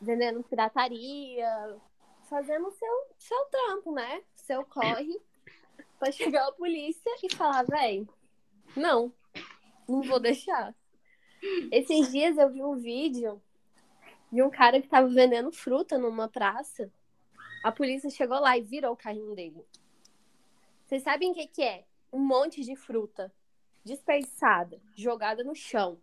vendendo 0.00 0.42
pirataria, 0.42 1.76
fazendo 2.28 2.70
seu, 2.72 3.06
seu 3.18 3.44
trampo, 3.46 3.92
né? 3.92 4.22
Seu 4.34 4.64
corre 4.64 5.20
pra 5.98 6.10
chegar 6.10 6.48
a 6.48 6.52
polícia 6.52 7.10
e 7.22 7.34
falar, 7.34 7.64
véi, 7.64 8.06
não, 8.76 9.12
não 9.88 10.02
vou 10.02 10.18
deixar. 10.18 10.74
Esses 11.70 12.10
dias 12.10 12.38
eu 12.38 12.50
vi 12.50 12.62
um 12.62 12.76
vídeo 12.76 13.40
de 14.32 14.42
um 14.42 14.50
cara 14.50 14.80
que 14.80 14.88
tava 14.88 15.08
vendendo 15.08 15.52
fruta 15.52 15.98
numa 15.98 16.28
praça. 16.28 16.90
A 17.62 17.70
polícia 17.70 18.08
chegou 18.10 18.40
lá 18.40 18.56
e 18.56 18.62
virou 18.62 18.92
o 18.92 18.96
carrinho 18.96 19.34
dele. 19.34 19.64
Vocês 20.92 21.04
sabem 21.04 21.30
o 21.30 21.34
que, 21.34 21.46
que 21.46 21.62
é? 21.62 21.86
Um 22.12 22.18
monte 22.18 22.60
de 22.60 22.76
fruta 22.76 23.32
desperdiçada, 23.82 24.78
jogada 24.94 25.42
no 25.42 25.54
chão. 25.54 25.98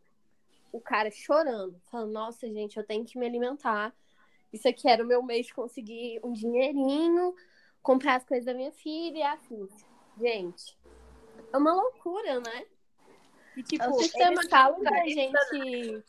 O 0.71 0.81
cara 0.81 1.11
chorando, 1.11 1.79
falando: 1.91 2.11
Nossa, 2.11 2.47
gente, 2.47 2.75
eu 2.75 2.83
tenho 2.83 3.05
que 3.05 3.15
me 3.15 3.27
alimentar. 3.27 3.95
Isso 4.51 4.67
aqui 4.67 4.89
era 4.89 5.03
o 5.03 5.05
meu 5.05 5.21
mês 5.21 5.45
de 5.45 5.53
conseguir 5.53 6.19
um 6.23 6.33
dinheirinho, 6.33 7.35
comprar 7.83 8.15
as 8.15 8.25
coisas 8.25 8.47
da 8.47 8.53
minha 8.55 8.71
filha 8.71 9.19
e 9.19 9.21
assim. 9.21 9.69
Gente, 10.19 10.75
é 11.53 11.55
uma 11.59 11.71
loucura, 11.71 12.39
né? 12.39 12.65
E, 13.57 13.61
tipo, 13.61 13.83
É 13.83 13.89
o 13.89 13.93
sistema 13.93 14.41
eles 14.41 14.49
falam 14.49 14.79
pra 14.79 14.89
capitalista, 14.89 15.39
gente, 15.53 16.03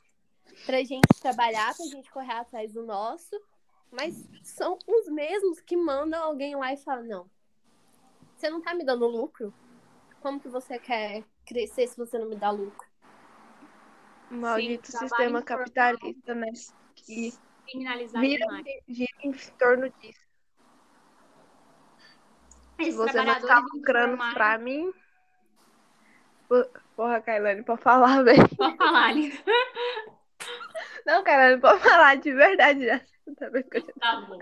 pra 0.64 0.83
gente 0.83 1.21
trabalhar, 1.21 1.77
pra 1.77 1.85
gente 1.85 2.11
correr 2.11 2.33
atrás 2.33 2.73
do 2.73 2.87
nosso, 2.87 3.38
mas 3.90 4.27
são 4.43 4.79
os 4.87 5.07
mesmos 5.11 5.61
que 5.61 5.77
mandam 5.77 6.25
alguém 6.25 6.57
lá 6.57 6.73
e 6.73 6.79
falam: 6.79 7.05
Não, 7.05 7.31
você 8.40 8.48
não 8.48 8.62
tá 8.62 8.74
me 8.74 8.85
dando 8.85 9.07
lucro? 9.07 9.53
Como 10.22 10.40
que 10.40 10.48
você 10.48 10.79
quer 10.79 11.22
crescer 11.46 11.87
se 11.87 11.96
você 11.96 12.18
não 12.18 12.26
me 12.26 12.37
dá 12.37 12.50
lucro? 12.50 12.88
Maldito 14.31 14.90
Sim, 14.90 14.98
sistema 14.98 15.42
capitalista, 15.42 16.35
né? 16.35 16.46
Que 16.94 17.35
Criminalizar 17.66 18.22
vira, 18.22 18.46
gira 18.88 19.11
em 19.22 19.33
torno 19.59 19.90
disso. 19.90 20.20
Se 22.83 22.92
você 22.92 23.18
não 23.18 23.26
tá 23.26 23.40
trabalhadores 23.40 23.72
lucrando 23.74 24.16
pra 24.33 24.59
mim. 24.59 24.92
Po- 26.48 26.81
Porra, 26.96 27.20
Kailane, 27.20 27.62
pode 27.62 27.83
falar, 27.83 28.22
velho. 28.24 28.48
Pode 28.57 28.76
falar. 28.79 29.12
Não, 31.05 31.22
Kailane, 31.22 31.61
pode 31.61 31.83
falar 31.83 32.14
de 32.16 32.33
verdade 32.33 32.87
já. 32.87 33.00
Já- 33.73 33.93
Tá 34.01 34.21
bom. 34.23 34.38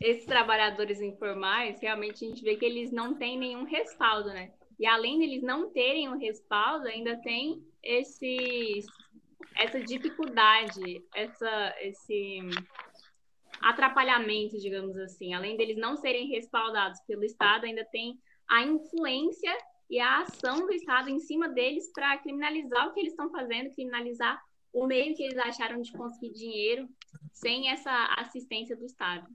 Esses 0.00 0.24
trabalhadores 0.26 1.00
informais, 1.00 1.80
realmente 1.80 2.24
a 2.24 2.28
gente 2.28 2.42
vê 2.42 2.56
que 2.56 2.64
eles 2.64 2.90
não 2.90 3.14
têm 3.14 3.38
nenhum 3.38 3.64
respaldo, 3.64 4.28
né? 4.28 4.52
E 4.78 4.86
além 4.86 5.18
deles 5.18 5.42
não 5.42 5.70
terem 5.70 6.08
um 6.08 6.18
respaldo, 6.18 6.86
ainda 6.88 7.16
tem 7.22 7.62
esses, 7.82 8.86
essa 9.56 9.80
dificuldade, 9.80 11.04
essa, 11.14 11.74
esse 11.80 12.40
atrapalhamento, 13.60 14.58
digamos 14.58 14.96
assim. 14.96 15.34
Além 15.34 15.56
deles 15.56 15.76
não 15.76 15.96
serem 15.96 16.28
respaldados 16.28 17.00
pelo 17.06 17.24
Estado, 17.24 17.64
ainda 17.64 17.84
tem 17.86 18.18
a 18.48 18.62
influência 18.62 19.52
e 19.88 20.00
a 20.00 20.20
ação 20.22 20.66
do 20.66 20.72
Estado 20.72 21.10
em 21.10 21.20
cima 21.20 21.48
deles 21.48 21.92
para 21.92 22.18
criminalizar 22.18 22.88
o 22.88 22.92
que 22.92 23.00
eles 23.00 23.12
estão 23.12 23.30
fazendo, 23.30 23.74
criminalizar 23.74 24.40
o 24.72 24.86
meio 24.86 25.14
que 25.14 25.22
eles 25.22 25.38
acharam 25.38 25.80
de 25.82 25.92
conseguir 25.92 26.32
dinheiro 26.32 26.88
sem 27.32 27.70
essa 27.70 28.14
assistência 28.18 28.76
do 28.76 28.84
Estado. 28.84 29.26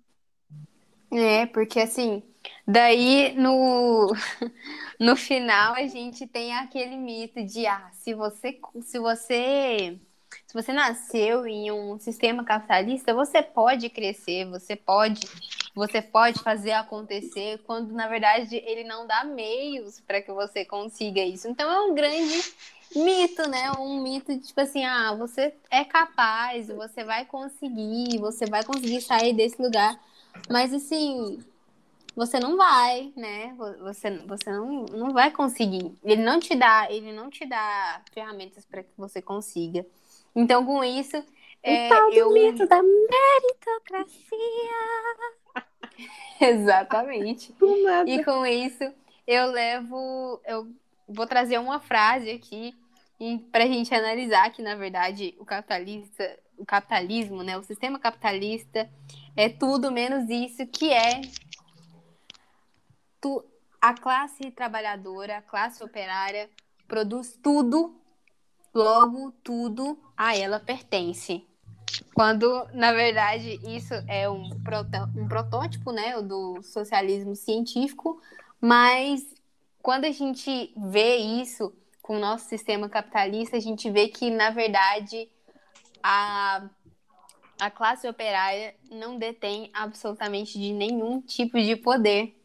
É, 1.12 1.46
porque 1.46 1.80
assim, 1.80 2.22
daí 2.68 3.34
no, 3.36 4.14
no 5.00 5.16
final 5.16 5.74
a 5.76 5.88
gente 5.88 6.28
tem 6.28 6.54
aquele 6.54 6.98
mito 6.98 7.44
de 7.44 7.66
ah, 7.66 7.90
se 7.94 8.14
você 8.14 8.60
se 8.82 9.00
você 9.00 9.98
se 10.46 10.54
você 10.54 10.74
nasceu 10.74 11.48
em 11.48 11.72
um 11.72 11.98
sistema 11.98 12.44
capitalista, 12.44 13.14
você 13.14 13.42
pode 13.42 13.90
crescer, 13.90 14.46
você 14.46 14.76
pode 14.76 15.22
você 15.74 16.02
pode 16.02 16.42
fazer 16.42 16.72
acontecer, 16.72 17.60
quando 17.60 17.94
na 17.94 18.08
verdade 18.08 18.56
ele 18.66 18.84
não 18.84 19.06
dá 19.06 19.24
meios 19.24 20.02
para 20.02 20.22
que 20.22 20.32
você 20.32 20.66
consiga 20.66 21.22
isso. 21.22 21.48
Então 21.48 21.72
é 21.72 21.80
um 21.82 21.94
grande 21.94 22.54
mito, 22.96 23.48
né? 23.50 23.72
Um 23.80 24.02
mito 24.02 24.38
tipo 24.40 24.60
assim, 24.60 24.84
ah, 24.86 25.14
você 25.16 25.54
é 25.70 25.84
capaz, 25.84 26.68
você 26.68 27.04
vai 27.04 27.26
conseguir, 27.26 28.18
você 28.20 28.46
vai 28.46 28.64
conseguir 28.64 29.02
sair 29.02 29.34
desse 29.34 29.62
lugar. 29.62 30.00
Mas 30.50 30.74
assim, 30.74 31.40
você 32.16 32.40
não 32.40 32.58
vai, 32.58 33.14
né? 33.16 33.56
Você, 33.80 34.18
você 34.26 34.52
não, 34.52 34.86
não 34.86 35.14
vai 35.14 35.30
conseguir. 35.30 35.96
Ele 36.04 36.24
não 36.24 36.40
te 36.40 36.56
dá, 36.56 36.88
ele 36.90 37.12
não 37.12 37.30
te 37.30 37.46
dá 37.46 38.02
ferramentas 38.12 38.66
para 38.66 38.82
que 38.84 38.90
você 38.98 39.22
consiga. 39.22 39.86
Então, 40.36 40.66
com 40.66 40.84
isso, 40.84 41.24
é, 41.64 41.86
o 41.86 41.90
tal 41.90 42.10
do 42.10 42.16
eu... 42.16 42.34
mito 42.34 42.68
da 42.68 42.82
meritocracia. 42.82 44.18
Exatamente. 46.42 47.54
E 48.08 48.24
com 48.24 48.46
isso, 48.46 48.84
eu 49.28 49.52
levo. 49.52 50.42
Eu 50.46 50.68
vou 51.08 51.26
trazer 51.26 51.58
uma 51.60 51.80
frase 51.80 52.30
aqui 52.30 52.76
para 53.52 53.64
a 53.64 53.68
gente 53.68 53.94
analisar 53.94 54.52
que, 54.52 54.62
na 54.62 54.76
verdade, 54.76 55.36
o 55.40 55.46
capitalista, 55.46 56.40
o 56.58 56.66
capitalismo, 56.66 57.42
né, 57.42 57.58
o 57.58 57.64
sistema 57.64 57.98
capitalista 57.98 58.90
é 59.36 59.50
tudo 59.50 59.92
menos 59.92 60.30
isso 60.30 60.66
que 60.68 60.92
é 60.92 61.22
tu, 63.20 63.44
a 63.82 63.94
classe 63.94 64.52
trabalhadora, 64.52 65.38
a 65.38 65.42
classe 65.42 65.84
operária 65.84 66.50
produz 66.88 67.38
tudo, 67.42 68.00
logo 68.74 69.32
tudo 69.44 70.00
a 70.16 70.36
ela 70.36 70.60
pertence. 70.60 71.46
Quando, 72.14 72.68
na 72.74 72.92
verdade, 72.92 73.60
isso 73.64 73.94
é 74.08 74.30
um, 74.30 74.50
proto, 74.62 74.90
um 75.16 75.28
protótipo 75.28 75.92
né, 75.92 76.22
do 76.22 76.62
socialismo 76.62 77.36
científico, 77.36 78.22
mas 78.60 79.37
quando 79.88 80.04
a 80.04 80.12
gente 80.12 80.74
vê 80.76 81.16
isso 81.16 81.74
com 82.02 82.18
o 82.18 82.20
nosso 82.20 82.50
sistema 82.50 82.90
capitalista, 82.90 83.56
a 83.56 83.60
gente 83.62 83.90
vê 83.90 84.10
que, 84.10 84.30
na 84.30 84.50
verdade, 84.50 85.30
a, 86.04 86.70
a 87.58 87.72
classe 87.72 88.06
operária 88.06 88.76
não 88.92 89.18
detém 89.18 89.72
absolutamente 89.74 90.60
de 90.60 90.74
nenhum 90.74 91.22
tipo 91.22 91.58
de 91.58 91.78
poder, 91.78 92.36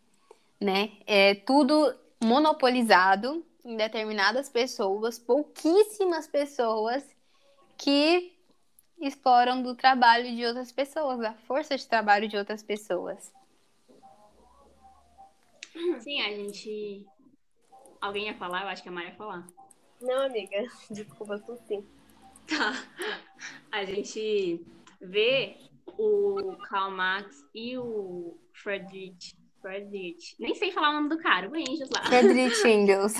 né? 0.60 0.92
É 1.04 1.34
tudo 1.34 1.92
monopolizado 2.22 3.44
em 3.64 3.76
determinadas 3.76 4.48
pessoas, 4.48 5.18
pouquíssimas 5.18 6.28
pessoas 6.28 7.04
que 7.76 8.38
exploram 9.00 9.64
do 9.64 9.74
trabalho 9.74 10.32
de 10.32 10.46
outras 10.46 10.70
pessoas, 10.70 11.18
da 11.18 11.34
força 11.34 11.76
de 11.76 11.88
trabalho 11.88 12.28
de 12.28 12.36
outras 12.36 12.62
pessoas. 12.62 13.32
Sim, 16.02 16.20
a 16.20 16.30
gente. 16.36 17.04
Alguém 18.02 18.26
ia 18.26 18.34
falar? 18.34 18.62
Eu 18.62 18.68
acho 18.68 18.82
que 18.82 18.88
a 18.88 18.92
Maria 18.92 19.10
ia 19.10 19.16
falar. 19.16 19.46
Não, 20.00 20.26
amiga. 20.26 20.64
Desculpa, 20.90 21.38
tu 21.38 21.56
sim. 21.68 21.86
Tá. 22.48 22.72
A 23.70 23.84
gente 23.84 24.60
vê 25.00 25.56
o 25.96 26.56
Karl 26.68 26.90
Marx 26.90 27.46
e 27.54 27.78
o 27.78 28.36
Friedrich. 28.52 29.36
Friedrich. 29.60 30.34
Nem 30.40 30.52
sei 30.56 30.72
falar 30.72 30.90
o 30.90 30.94
nome 30.94 31.10
do 31.10 31.18
cara, 31.18 31.48
o 31.48 31.56
Engels 31.56 31.88
lá. 31.90 32.04
Friedrich 32.06 32.60
Engels. 32.66 33.14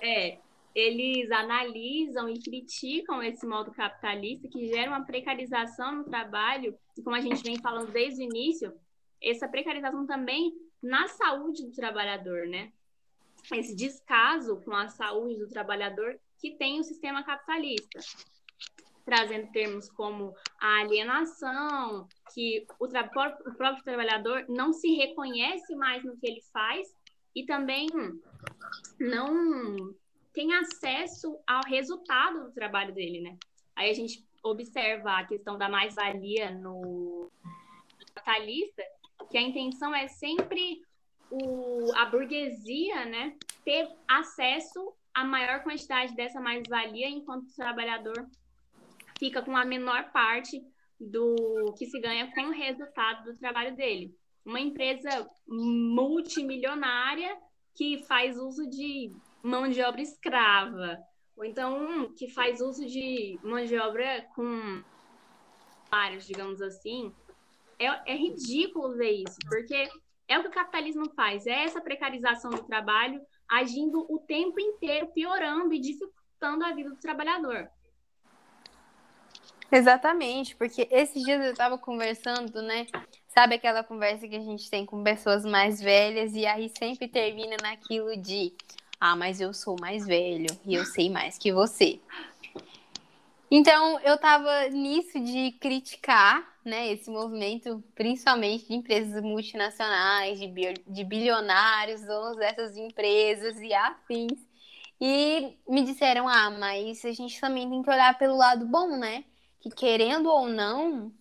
É. 0.00 0.38
Eles 0.74 1.30
analisam 1.30 2.28
e 2.28 2.42
criticam 2.42 3.22
esse 3.22 3.46
modo 3.46 3.70
capitalista 3.72 4.48
que 4.48 4.66
gera 4.66 4.90
uma 4.90 5.04
precarização 5.04 5.96
no 5.96 6.04
trabalho, 6.04 6.76
e 6.96 7.02
como 7.02 7.14
a 7.14 7.20
gente 7.20 7.42
vem 7.44 7.60
falando 7.60 7.92
desde 7.92 8.22
o 8.22 8.24
início, 8.24 8.74
essa 9.22 9.46
precarização 9.46 10.06
também 10.06 10.52
na 10.82 11.06
saúde 11.08 11.62
do 11.62 11.72
trabalhador, 11.72 12.46
né? 12.48 12.72
Esse 13.52 13.74
descaso 13.74 14.60
com 14.62 14.72
a 14.72 14.88
saúde 14.88 15.38
do 15.38 15.48
trabalhador 15.48 16.18
que 16.38 16.56
tem 16.56 16.80
o 16.80 16.84
sistema 16.84 17.22
capitalista, 17.22 18.00
trazendo 19.04 19.50
termos 19.52 19.90
como 19.90 20.34
a 20.60 20.80
alienação, 20.80 22.08
que 22.32 22.66
o, 22.78 22.86
o 22.86 23.54
próprio 23.54 23.84
trabalhador 23.84 24.44
não 24.48 24.72
se 24.72 24.94
reconhece 24.94 25.74
mais 25.76 26.02
no 26.04 26.16
que 26.16 26.26
ele 26.26 26.42
faz 26.52 26.94
e 27.34 27.44
também 27.44 27.88
não 28.98 29.94
tem 30.32 30.54
acesso 30.54 31.38
ao 31.46 31.62
resultado 31.66 32.44
do 32.44 32.52
trabalho 32.52 32.94
dele, 32.94 33.20
né? 33.20 33.36
Aí 33.76 33.90
a 33.90 33.94
gente 33.94 34.24
observa 34.42 35.18
a 35.18 35.26
questão 35.26 35.56
da 35.56 35.68
mais-valia 35.68 36.50
no 36.50 37.30
capitalista, 38.14 38.82
que 39.30 39.38
a 39.38 39.42
intenção 39.42 39.94
é 39.94 40.06
sempre 40.08 40.82
o, 41.30 41.92
a 41.94 42.06
burguesia 42.06 43.04
né, 43.06 43.36
ter 43.64 43.88
acesso 44.08 44.92
à 45.12 45.24
maior 45.24 45.62
quantidade 45.62 46.14
dessa 46.14 46.40
mais-valia, 46.40 47.08
enquanto 47.08 47.48
o 47.48 47.54
trabalhador 47.54 48.28
fica 49.18 49.42
com 49.42 49.56
a 49.56 49.64
menor 49.64 50.10
parte 50.12 50.62
do 50.98 51.74
que 51.78 51.86
se 51.86 52.00
ganha 52.00 52.32
com 52.32 52.42
o 52.42 52.52
resultado 52.52 53.24
do 53.24 53.38
trabalho 53.38 53.74
dele. 53.76 54.14
Uma 54.44 54.60
empresa 54.60 55.28
multimilionária 55.46 57.36
que 57.74 58.04
faz 58.04 58.38
uso 58.38 58.68
de 58.68 59.12
mão 59.42 59.68
de 59.68 59.82
obra 59.82 60.00
escrava, 60.00 60.98
ou 61.36 61.44
então 61.44 62.12
que 62.16 62.28
faz 62.28 62.60
uso 62.60 62.86
de 62.86 63.38
mão 63.42 63.64
de 63.64 63.76
obra 63.76 64.26
com 64.34 64.82
vários, 65.90 66.26
digamos 66.26 66.60
assim, 66.60 67.12
é, 67.78 68.12
é 68.12 68.16
ridículo 68.16 68.96
ver 68.96 69.22
isso, 69.22 69.38
porque 69.48 69.88
é 70.28 70.38
o 70.38 70.42
que 70.42 70.48
o 70.48 70.52
capitalismo 70.52 71.10
faz, 71.14 71.46
é 71.46 71.64
essa 71.64 71.80
precarização 71.80 72.50
do 72.50 72.64
trabalho 72.64 73.20
agindo 73.48 74.06
o 74.08 74.18
tempo 74.18 74.58
inteiro, 74.58 75.08
piorando 75.08 75.74
e 75.74 75.80
dificultando 75.80 76.64
a 76.64 76.72
vida 76.72 76.90
do 76.90 76.96
trabalhador. 76.96 77.68
Exatamente, 79.70 80.54
porque 80.56 80.88
esses 80.90 81.22
dias 81.22 81.44
eu 81.44 81.52
estava 81.52 81.76
conversando, 81.76 82.62
né? 82.62 82.86
Sabe 83.28 83.56
aquela 83.56 83.82
conversa 83.82 84.28
que 84.28 84.36
a 84.36 84.40
gente 84.40 84.70
tem 84.70 84.86
com 84.86 85.02
pessoas 85.02 85.44
mais 85.44 85.80
velhas 85.80 86.34
e 86.34 86.46
aí 86.46 86.70
sempre 86.78 87.08
termina 87.08 87.56
naquilo 87.60 88.16
de 88.16 88.54
ah, 89.00 89.16
mas 89.16 89.40
eu 89.40 89.52
sou 89.52 89.76
mais 89.80 90.06
velho 90.06 90.46
e 90.64 90.74
eu 90.74 90.84
sei 90.84 91.10
mais 91.10 91.36
que 91.36 91.52
você. 91.52 92.00
Então, 93.50 94.00
eu 94.00 94.14
estava 94.14 94.68
nisso 94.68 95.20
de 95.20 95.52
criticar 95.60 96.53
né, 96.64 96.92
esse 96.92 97.10
movimento, 97.10 97.82
principalmente 97.94 98.66
de 98.66 98.74
empresas 98.74 99.22
multinacionais, 99.22 100.38
de, 100.38 100.48
de 100.86 101.04
bilionários, 101.04 102.00
donos 102.02 102.36
dessas 102.36 102.76
empresas 102.76 103.60
e 103.60 103.72
afins. 103.74 104.38
E 105.00 105.58
me 105.68 105.84
disseram, 105.84 106.28
ah, 106.28 106.50
mas 106.50 107.04
a 107.04 107.12
gente 107.12 107.38
também 107.40 107.68
tem 107.68 107.82
que 107.82 107.90
olhar 107.90 108.16
pelo 108.16 108.36
lado 108.36 108.66
bom, 108.66 108.96
né? 108.96 109.24
Que 109.60 109.70
querendo 109.70 110.30
ou 110.30 110.48
não, 110.48 111.12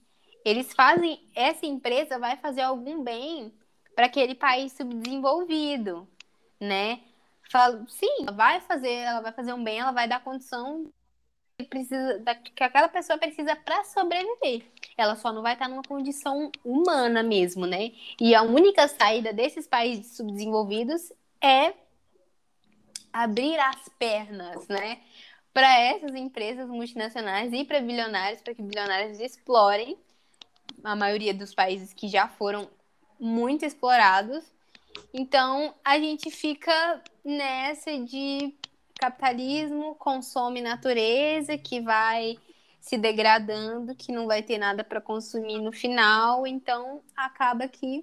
eles 0.45 0.73
fazem, 0.73 1.29
essa 1.36 1.65
empresa 1.65 2.17
vai 2.19 2.38
fazer 2.38 2.62
algum 2.62 3.03
bem 3.03 3.53
para 3.95 4.06
aquele 4.06 4.36
país 4.36 4.71
subdesenvolvido, 4.73 6.08
né? 6.60 7.01
Falo, 7.51 7.88
sim, 7.89 8.21
ela 8.21 8.32
vai 8.32 8.62
fazer, 8.62 8.91
ela 8.91 9.21
vai 9.21 9.32
fazer 9.32 9.53
um 9.53 9.63
bem, 9.63 9.79
ela 9.79 9.91
vai 9.91 10.08
dar 10.08 10.23
condição 10.23 10.91
precisa 11.70 12.20
da, 12.20 12.34
que 12.36 12.63
aquela 12.63 12.88
pessoa 12.88 13.18
precisa 13.18 13.56
para 13.56 13.84
sobreviver. 13.84 14.63
Ela 14.98 15.16
só 15.16 15.32
não 15.32 15.42
vai 15.42 15.54
estar 15.54 15.70
numa 15.70 15.84
condição 15.84 16.52
humana 16.63 17.22
mesmo, 17.22 17.66
né? 17.66 17.92
E 18.20 18.34
a 18.34 18.42
única 18.42 18.88
saída 18.88 19.32
desses 19.32 19.68
países 19.68 20.16
subdesenvolvidos 20.16 21.12
é 21.42 21.74
abrir 23.12 23.60
as 23.60 23.89
pernas, 24.00 24.68
né? 24.68 25.00
Para 25.54 25.80
essas 25.80 26.16
empresas 26.16 26.68
multinacionais 26.68 27.54
e 27.54 27.63
para 27.63 27.80
bilionários, 27.80 28.42
para 28.42 28.56
que 28.56 28.63
bilionários 28.63 29.20
explorem 29.20 29.98
a 30.84 30.96
maioria 30.96 31.34
dos 31.34 31.54
países 31.54 31.94
que 31.94 32.08
já 32.08 32.28
foram 32.28 32.68
muito 33.20 33.63
explorados. 33.63 34.44
Então, 35.13 35.74
a 35.86 36.00
gente 36.00 36.32
fica 36.32 37.02
nessa 37.24 37.98
de 38.00 38.54
capitalismo 39.04 39.96
consome 39.96 40.62
natureza, 40.62 41.58
que 41.58 41.82
vai 41.82 42.38
se 42.80 42.98
degradando, 42.98 43.94
que 43.94 44.13
não 44.13 44.28
vai 44.28 44.42
ter 44.42 44.58
nada 44.58 44.82
para 44.82 45.02
consumir 45.02 45.60
no 45.60 45.74
final, 45.74 46.48
então 46.48 47.04
acaba 47.13 47.68
que 47.68 48.02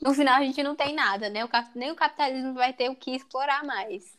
no 0.00 0.14
final 0.14 0.36
a 0.36 0.42
gente 0.42 0.62
não 0.62 0.74
tem 0.74 0.94
nada, 0.94 1.28
né? 1.28 1.44
O, 1.44 1.48
nem 1.74 1.90
o 1.90 1.94
capitalismo 1.94 2.54
vai 2.54 2.72
ter 2.72 2.88
o 2.88 2.96
que 2.96 3.10
explorar 3.10 3.62
mais. 3.62 4.18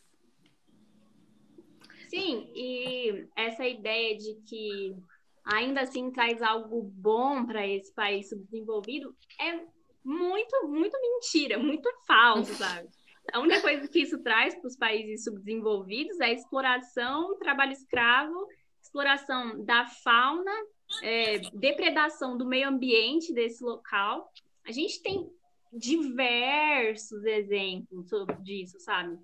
Sim, 2.09 2.47
e 2.53 3.27
essa 3.35 3.65
ideia 3.65 4.15
de 4.15 4.35
que 4.47 4.95
ainda 5.43 5.81
assim 5.81 6.11
traz 6.11 6.43
algo 6.43 6.83
bom 6.83 7.43
para 7.43 7.65
esse 7.65 7.91
país 7.91 8.29
subdesenvolvido 8.29 9.15
é 9.41 9.65
muito, 10.03 10.67
muito 10.67 10.95
mentira, 11.01 11.57
muito 11.57 11.89
falso, 12.05 12.53
sabe? 12.53 12.87
A 13.33 13.39
única 13.39 13.61
coisa 13.61 13.87
que 13.87 13.99
isso 13.99 14.21
traz 14.21 14.55
para 14.55 14.67
os 14.67 14.77
países 14.77 15.23
subdesenvolvidos 15.23 16.19
é 16.19 16.25
a 16.25 16.33
exploração, 16.33 17.37
trabalho 17.39 17.71
escravo, 17.71 18.47
exploração 18.81 19.63
da 19.65 19.85
fauna, 19.85 20.53
é, 21.01 21.39
depredação 21.53 22.37
do 22.37 22.45
meio 22.45 22.69
ambiente 22.69 23.33
desse 23.33 23.63
local. 23.63 24.31
A 24.65 24.71
gente 24.71 25.01
tem 25.01 25.29
diversos 25.73 27.23
exemplos 27.25 28.07
sobre 28.07 28.35
disso, 28.37 28.79
sabe? 28.79 29.17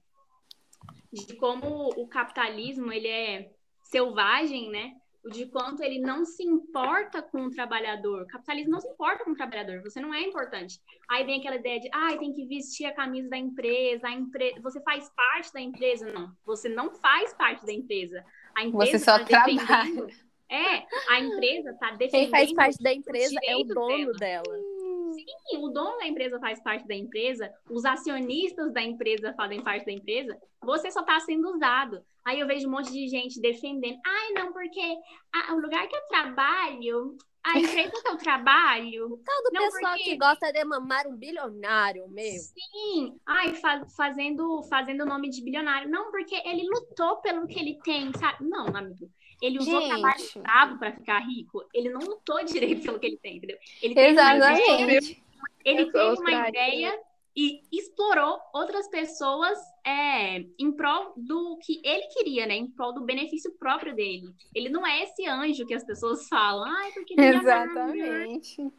de 1.11 1.35
como 1.35 1.89
o 1.89 2.07
capitalismo 2.07 2.91
ele 2.91 3.07
é 3.07 3.51
selvagem, 3.83 4.69
né? 4.69 4.95
De 5.29 5.45
quanto 5.45 5.83
ele 5.83 5.99
não 5.99 6.25
se 6.25 6.43
importa 6.43 7.21
com 7.21 7.45
o 7.45 7.51
trabalhador. 7.51 8.23
O 8.23 8.27
capitalismo 8.27 8.71
não 8.71 8.79
se 8.79 8.87
importa 8.87 9.23
com 9.23 9.31
o 9.31 9.35
trabalhador, 9.35 9.81
você 9.83 9.99
não 9.99 10.13
é 10.13 10.21
importante. 10.21 10.79
Aí 11.09 11.23
vem 11.23 11.39
aquela 11.39 11.57
ideia 11.57 11.79
de, 11.79 11.89
ah, 11.93 12.17
tem 12.17 12.33
que 12.33 12.45
vestir 12.45 12.85
a 12.85 12.93
camisa 12.93 13.29
da 13.29 13.37
empresa, 13.37 14.07
a 14.07 14.11
empre... 14.11 14.59
você 14.61 14.81
faz 14.81 15.11
parte 15.15 15.53
da 15.53 15.61
empresa. 15.61 16.11
Não, 16.11 16.31
você 16.43 16.67
não 16.67 16.91
faz 16.91 17.33
parte 17.33 17.65
da 17.65 17.71
empresa. 17.71 18.25
A 18.55 18.63
empresa 18.63 18.91
você 18.91 18.99
só 18.99 19.19
tá 19.19 19.25
trabalha. 19.25 20.07
É, 20.49 20.85
a 21.07 21.19
empresa 21.21 21.69
está 21.69 21.91
defendendo. 21.91 22.11
Quem 22.11 22.29
faz 22.29 22.53
parte 22.53 22.83
da 22.83 22.91
empresa 22.91 23.39
é 23.45 23.55
o 23.55 23.63
dono 23.63 24.11
dela. 24.13 24.43
dela. 24.43 24.70
Sim, 25.49 25.57
o 25.57 25.69
dono 25.69 25.97
da 25.97 26.07
empresa 26.07 26.39
faz 26.39 26.61
parte 26.61 26.87
da 26.87 26.95
empresa, 26.95 27.51
os 27.69 27.85
acionistas 27.85 28.73
da 28.73 28.81
empresa 28.81 29.33
fazem 29.33 29.61
parte 29.63 29.85
da 29.85 29.91
empresa, 29.91 30.37
você 30.61 30.89
só 30.91 31.01
está 31.01 31.19
sendo 31.19 31.49
usado. 31.53 32.03
Aí 32.25 32.39
eu 32.39 32.47
vejo 32.47 32.67
um 32.67 32.71
monte 32.71 32.91
de 32.91 33.07
gente 33.07 33.39
defendendo. 33.41 33.99
Ai, 34.05 34.33
não, 34.33 34.53
porque 34.53 34.81
a- 35.33 35.53
o 35.55 35.59
lugar 35.59 35.87
que 35.87 35.95
eu 35.95 36.01
trabalho, 36.07 37.17
a 37.43 37.57
empresa 37.59 37.91
que 38.01 38.07
eu 38.09 38.17
trabalho. 38.17 39.19
Todo 39.25 39.53
Não, 39.53 39.61
pessoal 39.63 39.93
porque- 39.93 40.03
que 40.03 40.17
gosta 40.17 40.51
de 40.53 40.63
mamar 40.63 41.07
um 41.07 41.15
bilionário, 41.17 42.07
meu. 42.09 42.31
Sim, 42.39 43.19
ai, 43.25 43.55
fa- 43.55 43.85
fazendo 43.97 44.61
fazendo 44.69 45.01
o 45.01 45.05
nome 45.07 45.29
de 45.29 45.43
bilionário. 45.43 45.89
Não, 45.89 46.11
porque 46.11 46.35
ele 46.45 46.67
lutou 46.69 47.17
pelo 47.21 47.47
que 47.47 47.59
ele 47.59 47.79
tem, 47.83 48.11
sabe? 48.13 48.45
Não, 48.47 48.67
amigo. 48.75 49.09
Ele 49.41 49.57
usou 49.57 49.81
Gente. 49.81 49.89
trabalho 49.89 50.21
escravo 50.21 50.77
para 50.77 50.91
ficar 50.93 51.19
rico. 51.19 51.65
Ele 51.73 51.89
não 51.89 51.99
lutou 51.99 52.43
direito 52.45 52.83
pelo 52.83 52.99
que 52.99 53.07
ele 53.07 53.17
tem, 53.17 53.37
entendeu? 53.37 53.57
Ele 53.81 53.95
teve 53.95 54.19
uma 54.19 54.35
ideia, 54.35 54.53
Exatamente. 54.53 55.23
ele 55.65 55.91
teve 55.91 56.19
uma 56.19 56.49
ideia 56.49 56.99
e 57.35 57.61
explorou 57.71 58.39
outras 58.53 58.87
pessoas 58.89 59.57
é, 59.85 60.45
em 60.59 60.71
prol 60.71 61.13
do 61.15 61.57
que 61.57 61.81
ele 61.83 62.07
queria, 62.07 62.45
né? 62.45 62.55
Em 62.55 62.67
prol 62.67 62.93
do 62.93 63.05
benefício 63.05 63.51
próprio 63.57 63.95
dele. 63.95 64.33
Ele 64.53 64.69
não 64.69 64.85
é 64.85 65.03
esse 65.03 65.25
anjo 65.25 65.65
que 65.65 65.73
as 65.73 65.83
pessoas 65.83 66.27
falam. 66.27 66.65
Ai, 66.65 66.91
porque 66.91 67.13
ele 67.13 67.21
é 67.21 67.35
Exatamente. 67.35 68.71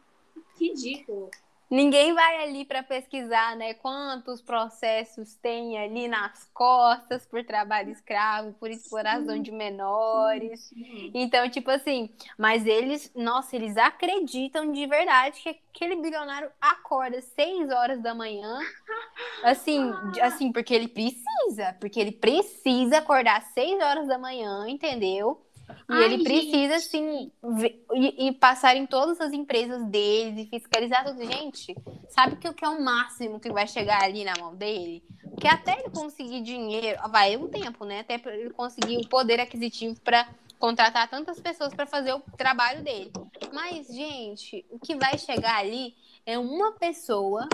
ridículo. 0.59 1.29
Ninguém 1.73 2.13
vai 2.13 2.43
ali 2.43 2.65
para 2.65 2.83
pesquisar, 2.83 3.55
né, 3.55 3.73
quantos 3.73 4.41
processos 4.43 5.35
tem 5.37 5.75
ali 5.79 6.07
nas 6.07 6.45
costas 6.53 7.25
por 7.25 7.43
trabalho 7.43 7.89
escravo, 7.89 8.53
por 8.59 8.69
exploração 8.69 9.41
de 9.41 9.51
menores. 9.51 10.71
Então, 11.13 11.49
tipo 11.49 11.71
assim, 11.71 12.11
mas 12.37 12.67
eles, 12.67 13.11
nossa, 13.15 13.55
eles 13.55 13.75
acreditam 13.75 14.71
de 14.71 14.85
verdade 14.85 15.41
que 15.41 15.49
aquele 15.49 15.95
bilionário 15.95 16.51
acorda 16.61 17.19
seis 17.21 17.69
horas 17.71 18.01
da 18.03 18.13
manhã, 18.13 18.59
assim, 19.43 19.99
de- 20.11 20.21
assim, 20.21 20.51
porque 20.51 20.73
ele 20.73 20.87
precisa, 20.87 21.75
porque 21.79 21.99
ele 21.99 22.11
precisa 22.13 22.99
acordar 22.99 23.41
seis 23.53 23.81
horas 23.81 24.07
da 24.07 24.17
manhã, 24.19 24.67
entendeu? 24.69 25.42
E 25.89 25.93
Ai, 25.93 26.03
ele 26.05 26.17
gente. 26.17 26.23
precisa, 26.23 26.75
assim, 26.75 27.31
ver- 27.43 27.85
e, 27.93 28.27
e 28.27 28.31
passar 28.31 28.75
em 28.75 28.85
todas 28.85 29.19
as 29.19 29.33
empresas 29.33 29.83
deles 29.85 30.45
e 30.45 30.49
fiscalizar 30.49 31.03
tudo. 31.05 31.23
Gente, 31.23 31.75
sabe 32.09 32.37
que 32.37 32.47
o 32.47 32.53
que 32.53 32.65
é 32.65 32.69
o 32.69 32.81
máximo 32.81 33.39
que 33.39 33.51
vai 33.51 33.67
chegar 33.67 34.01
ali 34.03 34.23
na 34.23 34.33
mão 34.39 34.55
dele? 34.55 35.03
Porque 35.29 35.47
até 35.47 35.79
ele 35.79 35.89
conseguir 35.89 36.41
dinheiro, 36.41 36.99
vai 37.09 37.35
um 37.35 37.47
tempo, 37.47 37.85
né? 37.85 37.99
Até 37.99 38.21
ele 38.25 38.49
conseguir 38.51 38.97
o 38.97 39.07
poder 39.07 39.39
aquisitivo 39.39 39.99
para 40.01 40.27
contratar 40.59 41.09
tantas 41.09 41.39
pessoas 41.39 41.73
para 41.73 41.85
fazer 41.85 42.13
o 42.13 42.21
trabalho 42.37 42.81
dele. 42.83 43.11
Mas, 43.51 43.87
gente, 43.87 44.65
o 44.71 44.79
que 44.79 44.95
vai 44.95 45.17
chegar 45.17 45.57
ali 45.57 45.93
é 46.25 46.39
uma 46.39 46.71
pessoa 46.73 47.47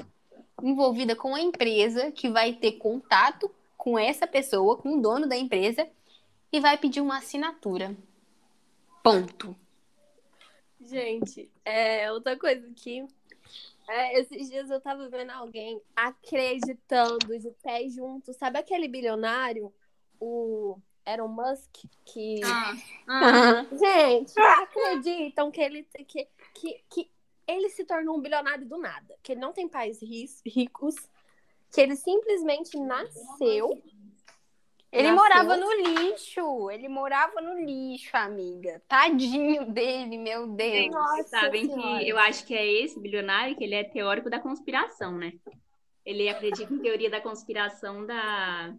envolvida 0.62 1.16
com 1.16 1.34
a 1.34 1.42
empresa 1.42 2.12
que 2.12 2.30
vai 2.30 2.54
ter 2.54 2.74
contato 2.74 3.50
com 3.78 3.98
essa 3.98 4.28
pessoa, 4.28 4.78
com 4.78 4.98
o 4.98 5.02
dono 5.02 5.28
da 5.28 5.38
empresa, 5.38 5.88
e 6.52 6.60
vai 6.60 6.78
pedir 6.78 7.02
uma 7.02 7.18
assinatura. 7.18 7.96
Ponto. 9.04 9.56
Gente, 10.82 11.50
é 11.64 12.12
outra 12.12 12.38
coisa 12.38 12.70
que 12.76 13.06
é, 13.88 14.20
esses 14.20 14.50
dias 14.50 14.70
eu 14.70 14.80
tava 14.80 15.10
vendo 15.10 15.32
alguém 15.32 15.82
acreditando 15.96 17.38
de 17.40 17.52
pé 17.64 17.90
junto. 17.90 18.34
Sabe 18.34 18.60
aquele 18.60 18.88
bilionário, 18.88 19.74
o 20.20 20.78
Elon 21.06 21.28
Musk, 21.28 21.86
que. 22.06 22.40
Ah, 22.44 22.74
ah. 23.08 23.66
Gente, 23.76 24.40
acreditam 24.40 25.50
que 25.50 25.60
ele 25.60 25.84
que, 26.08 26.28
que, 26.54 26.84
que 26.88 27.12
ele 27.48 27.70
se 27.70 27.84
tornou 27.84 28.18
um 28.18 28.22
bilionário 28.22 28.66
do 28.66 28.78
nada, 28.78 29.16
que 29.24 29.32
ele 29.32 29.42
não 29.42 29.52
tem 29.52 29.68
pais 29.68 30.00
ris- 30.02 30.42
ricos, 30.46 30.96
que 31.72 31.82
ele 31.82 31.96
simplesmente 31.96 32.80
nasceu. 32.80 33.82
Ele 34.92 35.12
Nasceu. 35.12 35.16
morava 35.16 35.58
no 35.58 35.72
lixo. 35.74 36.72
Ele 36.72 36.88
morava 36.88 37.42
no 37.42 37.60
lixo, 37.64 38.16
amiga. 38.18 38.82
Tadinho 38.88 39.72
dele, 39.72 40.18
meu 40.18 40.48
Deus. 40.48 40.72
Gente, 40.72 40.92
Nossa 40.94 41.24
sabem 41.24 41.68
Senhora. 41.68 42.00
que 42.00 42.10
eu 42.10 42.18
acho 42.18 42.46
que 42.46 42.56
é 42.56 42.66
esse 42.66 43.00
bilionário 43.00 43.56
que 43.56 43.64
ele 43.64 43.76
é 43.76 43.84
teórico 43.84 44.30
da 44.30 44.40
conspiração, 44.40 45.16
né? 45.16 45.34
Ele 46.04 46.28
acredita 46.28 46.74
em 46.74 46.80
teoria 46.80 47.10
da 47.10 47.22
conspiração 47.22 48.04
da 48.06 48.74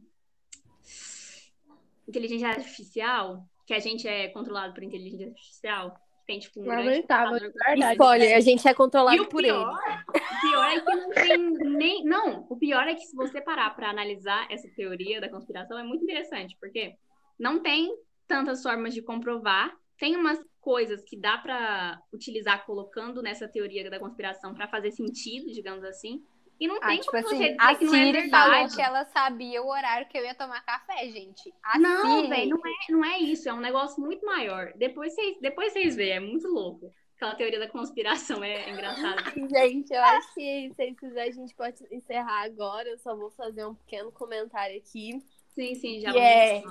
inteligência 2.09 2.49
artificial, 2.49 3.45
que 3.65 3.73
a 3.73 3.79
gente 3.79 4.09
é 4.09 4.29
controlado 4.29 4.75
por 4.75 4.83
inteligência 4.83 5.29
artificial. 5.29 5.97
Tem 6.31 6.39
tipo 6.39 6.61
um 6.61 6.65
Lamentável, 6.65 7.41
verdade. 7.41 7.93
Spoiler, 7.95 8.37
a 8.37 8.41
gente 8.41 8.69
é 8.69 8.71
E 8.71 8.75
controlado 8.75 9.21
o 9.21 9.27
por 9.27 9.43
pior, 9.43 9.81
ele. 9.85 9.97
o 10.07 10.41
pior 10.41 10.65
é 10.71 10.81
que 10.81 10.95
não 10.95 11.11
tem 11.11 11.39
nem. 11.77 12.05
Não, 12.05 12.47
o 12.49 12.57
pior 12.57 12.87
é 12.87 12.95
que 12.95 13.05
se 13.05 13.17
você 13.17 13.41
parar 13.41 13.75
para 13.75 13.91
analisar 13.91 14.47
essa 14.49 14.69
teoria 14.77 15.21
da 15.21 15.29
conspiração, 15.29 15.77
é 15.77 15.83
muito 15.83 16.05
interessante, 16.05 16.57
porque 16.61 16.95
não 17.37 17.61
tem 17.61 17.93
tantas 18.29 18.63
formas 18.63 18.95
de 18.95 19.03
comprovar. 19.03 19.77
Tem 19.99 20.15
umas 20.15 20.39
coisas 20.61 21.03
que 21.03 21.19
dá 21.19 21.37
para 21.37 22.01
utilizar 22.13 22.65
colocando 22.65 23.21
nessa 23.21 23.49
teoria 23.49 23.91
da 23.91 23.99
conspiração 23.99 24.55
para 24.55 24.69
fazer 24.69 24.93
sentido, 24.93 25.51
digamos 25.51 25.83
assim. 25.83 26.23
E 26.61 26.69
não 26.69 26.77
Ah, 26.77 26.89
tem 26.89 26.99
tipo 27.01 27.11
como 27.11 27.23
você 27.23 27.35
assim, 27.35 27.43
dizer 27.45 27.57
a 27.59 27.75
que 27.75 27.85
não 27.87 27.95
é 27.95 28.05
Siri 28.05 28.31
falou 28.31 28.51
verdade. 28.53 28.77
que 28.77 28.83
ela 28.83 29.05
sabia 29.07 29.63
o 29.63 29.69
horário 29.69 30.07
que 30.09 30.19
eu 30.19 30.25
ia 30.25 30.35
tomar 30.35 30.61
café, 30.63 31.09
gente. 31.09 31.55
A 31.63 31.79
Não, 31.79 32.29
velho, 32.29 32.51
não 32.51 32.59
é, 32.67 32.93
não 32.93 33.05
é 33.05 33.19
isso, 33.19 33.49
é 33.49 33.53
um 33.55 33.61
negócio 33.61 34.01
muito 34.03 34.25
maior. 34.27 34.73
Depois 34.77 35.15
vocês, 35.15 35.39
depois 35.41 35.73
vocês 35.73 35.97
veem, 35.97 36.13
é 36.13 36.21
muito 36.21 36.47
louco. 36.49 36.93
Aquela 37.17 37.35
teoria 37.35 37.59
da 37.59 37.69
conspiração 37.69 38.45
é 38.45 38.71
engraçada. 38.71 39.23
Gente, 39.49 39.93
eu 39.93 40.03
acho 40.03 40.35
que 40.35 40.73
se 40.75 40.95
quiserem, 40.95 41.31
a 41.31 41.33
gente 41.35 41.55
pode 41.55 41.77
encerrar 41.91 42.43
agora. 42.45 42.89
Eu 42.89 42.99
só 42.99 43.15
vou 43.17 43.31
fazer 43.31 43.65
um 43.67 43.75
pequeno 43.75 44.13
comentário 44.13 44.77
aqui. 44.79 45.19
Sim, 45.55 45.75
sim, 45.75 46.01
já 46.01 46.15
é-. 46.17 46.63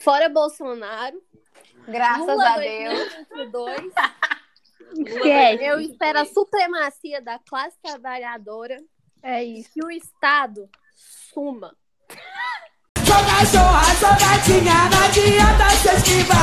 Fora 0.00 0.28
Bolsonaro, 0.28 1.22
Graças 1.88 2.26
Lula 2.26 2.48
a 2.50 2.58
Deus. 2.58 3.14
2022. 3.30 3.92
Esquece. 4.96 5.64
Eu 5.64 5.80
espero 5.80 6.20
a 6.20 6.24
supremacia 6.24 7.20
da 7.20 7.38
classe 7.38 7.76
trabalhadora 7.82 8.76
É 9.22 9.42
isso. 9.42 9.70
que 9.72 9.84
o 9.84 9.90
Estado 9.90 10.68
suma. 11.32 11.74
Joga, 13.04 13.44
joga, 13.44 13.94
jogadinha, 14.00 14.74
não 14.90 15.04
adianta 15.04 15.70
se 15.76 15.88
esquivar. 15.96 16.38